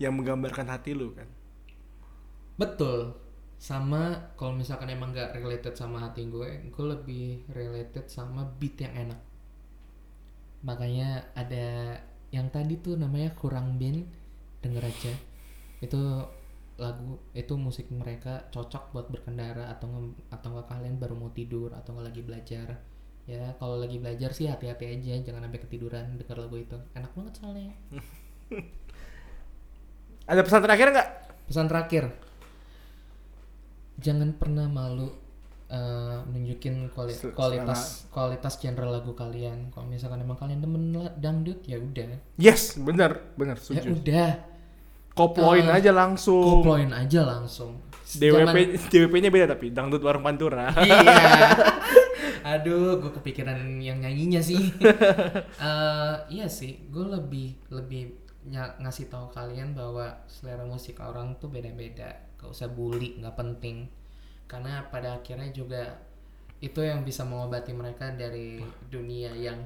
yang 0.00 0.16
menggambarkan 0.16 0.68
hati 0.72 0.96
lu 0.96 1.12
kan. 1.12 1.28
Betul. 2.56 3.12
Sama 3.60 4.32
kalau 4.40 4.56
misalkan 4.56 4.88
emang 4.88 5.12
gak 5.12 5.36
related 5.36 5.76
sama 5.76 6.00
hati 6.00 6.24
gue, 6.32 6.72
gue 6.72 6.86
lebih 6.96 7.44
related 7.52 8.08
sama 8.08 8.48
beat 8.56 8.80
yang 8.80 9.08
enak. 9.08 9.20
Makanya 10.64 11.28
ada 11.36 12.00
yang 12.32 12.48
tadi 12.48 12.80
tuh 12.80 12.96
namanya 12.96 13.36
kurang 13.36 13.76
band, 13.76 14.08
denger 14.64 14.80
aja. 14.80 15.12
Itu 15.84 16.24
lagu 16.80 17.20
itu 17.36 17.52
musik 17.60 17.92
mereka 17.92 18.48
cocok 18.48 18.96
buat 18.96 19.06
berkendara 19.12 19.68
atau 19.68 20.16
atau 20.32 20.64
kalian 20.64 20.96
baru 20.96 21.12
mau 21.12 21.28
tidur 21.28 21.76
atau 21.76 22.00
lagi 22.00 22.24
belajar 22.24 22.80
ya 23.30 23.54
kalau 23.56 23.78
lagi 23.78 23.96
belajar 23.96 24.30
sih 24.30 24.44
hati-hati 24.44 24.90
aja 24.90 25.22
jangan 25.22 25.46
sampai 25.46 25.60
ketiduran 25.60 26.18
denger 26.18 26.34
lagu 26.36 26.58
itu 26.58 26.74
enak 26.92 27.10
banget 27.12 27.32
soalnya 27.36 27.70
Ada 30.26 30.40
pesan 30.40 30.60
terakhir 30.60 30.86
nggak? 30.90 31.08
Pesan 31.44 31.66
terakhir, 31.66 32.04
jangan 33.96 34.30
pernah 34.32 34.66
malu 34.66 35.10
eh, 35.66 36.18
nunjukin 36.24 36.86
kuali- 36.88 37.10
Sel- 37.12 37.30
kualitas 37.30 38.06
kualitas 38.08 38.54
genre 38.56 38.86
lagu 38.88 39.10
kalian. 39.12 39.70
Kalau 39.70 39.86
misalkan 39.86 40.18
emang 40.18 40.34
kalian 40.36 40.58
demen 40.58 40.90
dangdut 41.16 41.62
ya 41.64 41.78
udah, 41.78 42.14
Yes, 42.36 42.74
benar, 42.76 43.18
benar, 43.34 43.58
ya 43.58 43.82
udah, 43.84 44.30
Koploin 45.10 45.62
Eh, 45.64 45.74
aja 45.74 45.90
langsung. 45.90 46.62
koploin 46.62 46.90
aja 46.90 47.22
langsung. 47.24 47.82
DWP 48.08 48.38
Jangan- 48.46 48.86
DWP-nya 48.88 49.30
beda 49.30 49.46
tapi 49.48 49.70
dangdut 49.70 49.98
warung 50.00 50.22
pantura. 50.22 50.70
iya. 50.76 51.50
Aduh, 52.40 53.00
gue 53.00 53.12
kepikiran 53.12 53.58
yang 53.80 54.00
nyanyinya 54.00 54.40
sih. 54.40 54.72
Eh, 55.60 56.14
iya 56.32 56.46
sih, 56.48 56.88
gue 56.88 57.04
lebih 57.04 57.52
lebih 57.68 58.16
ny- 58.48 58.76
ngasih 58.80 59.12
tahu 59.12 59.28
kalian 59.28 59.76
bahwa 59.76 60.24
selera 60.24 60.64
musik 60.64 60.96
orang 61.04 61.36
tuh 61.36 61.52
beda-beda. 61.52 62.16
Gak 62.40 62.48
usah 62.48 62.68
bully, 62.72 63.20
nggak 63.20 63.36
penting. 63.36 63.84
Karena 64.48 64.88
pada 64.88 65.20
akhirnya 65.20 65.52
juga 65.52 66.00
itu 66.60 66.80
yang 66.80 67.04
bisa 67.04 67.24
mengobati 67.28 67.72
mereka 67.76 68.12
dari 68.12 68.60
dunia 68.88 69.32
yang 69.36 69.60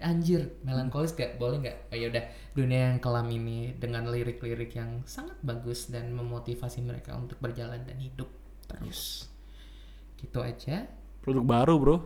anjir 0.00 0.56
melankolis 0.64 1.12
gak 1.12 1.36
boleh 1.36 1.60
nggak 1.60 1.92
oh 1.92 1.96
yaudah 1.98 2.24
dunia 2.56 2.88
yang 2.88 2.98
kelam 3.04 3.28
ini 3.28 3.76
dengan 3.76 4.08
lirik-lirik 4.08 4.72
yang 4.72 5.04
sangat 5.04 5.36
bagus 5.44 5.92
dan 5.92 6.08
memotivasi 6.16 6.80
mereka 6.80 7.12
untuk 7.20 7.36
berjalan 7.36 7.84
dan 7.84 8.00
hidup 8.00 8.32
terus 8.64 9.28
gitu 10.16 10.40
aja 10.40 10.88
Produk 11.20 11.44
baru, 11.44 11.74
Bro. 11.76 11.96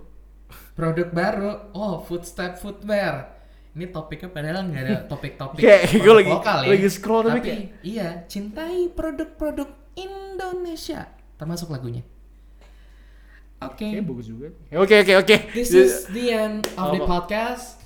produk 0.74 1.08
baru 1.10 1.50
oh 1.72 2.02
footstep 2.02 2.58
footwear 2.58 3.30
ini 3.74 3.90
topiknya 3.90 4.30
padahal 4.30 4.66
nggak 4.66 4.82
ada 4.82 4.96
topik-topik 5.06 5.58
Kayak 5.66 5.82
gue 5.90 6.14
lagi 6.14 6.30
lokal 6.30 6.58
ya. 6.62 6.68
lagi 6.70 6.88
scroll 6.90 7.22
tapi, 7.26 7.30
tapi 7.30 7.42
kayak 7.46 7.62
iya 7.82 8.08
cintai 8.26 8.86
produk-produk 8.90 9.66
Indonesia 9.94 11.10
termasuk 11.34 11.70
lagunya 11.70 12.02
oke 13.58 13.82
kayak 13.82 14.02
bagus 14.02 14.26
juga. 14.30 14.50
Oke, 14.78 14.94
oke, 15.02 15.12
oke. 15.26 15.36
this 15.54 15.70
is 15.70 16.06
the 16.10 16.30
end 16.30 16.66
of 16.74 16.90
the 16.92 17.02
podcast 17.02 17.82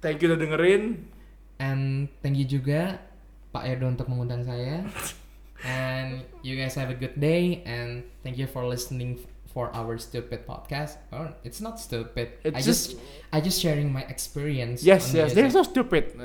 Thank 0.00 0.20
you 0.20 0.28
udah 0.28 0.36
dengerin. 0.36 1.08
and 1.56 2.12
thank 2.20 2.36
you 2.36 2.44
juga 2.44 3.00
Pak 3.48 3.64
Edo 3.64 3.88
untuk 3.88 4.08
mengundang 4.08 4.44
saya 4.44 4.84
and 5.64 6.20
you 6.44 6.52
guys 6.56 6.76
have 6.76 6.92
a 6.92 6.96
good 6.96 7.16
day 7.16 7.64
and 7.64 8.04
thank 8.20 8.36
you 8.36 8.44
for 8.44 8.64
listening 8.64 9.16
for 9.54 9.70
our 9.70 9.94
stupid 9.96 10.42
podcast 10.42 10.98
oh 11.14 11.30
it's 11.46 11.62
not 11.62 11.78
stupid 11.78 12.42
I 12.42 12.58
It's 12.58 12.66
just 12.66 12.98
I 13.30 13.38
just 13.38 13.62
sharing 13.62 13.94
my 13.94 14.02
experience 14.10 14.82
Yes, 14.82 15.14
yes. 15.14 15.30
They're 15.30 15.46
so 15.54 15.62
stupid. 15.62 16.18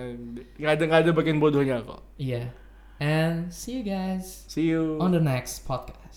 Ada 0.57 0.83
ada 0.89 1.13
bagian 1.13 1.37
bodohnya 1.37 1.77
kok. 1.85 2.01
yeah 2.17 2.49
and 2.97 3.53
see 3.53 3.77
you 3.79 3.85
guys 3.85 4.49
See 4.49 4.65
you. 4.73 4.97
on 4.97 5.13
the 5.13 5.21
next 5.21 5.61
podcast 5.69 6.08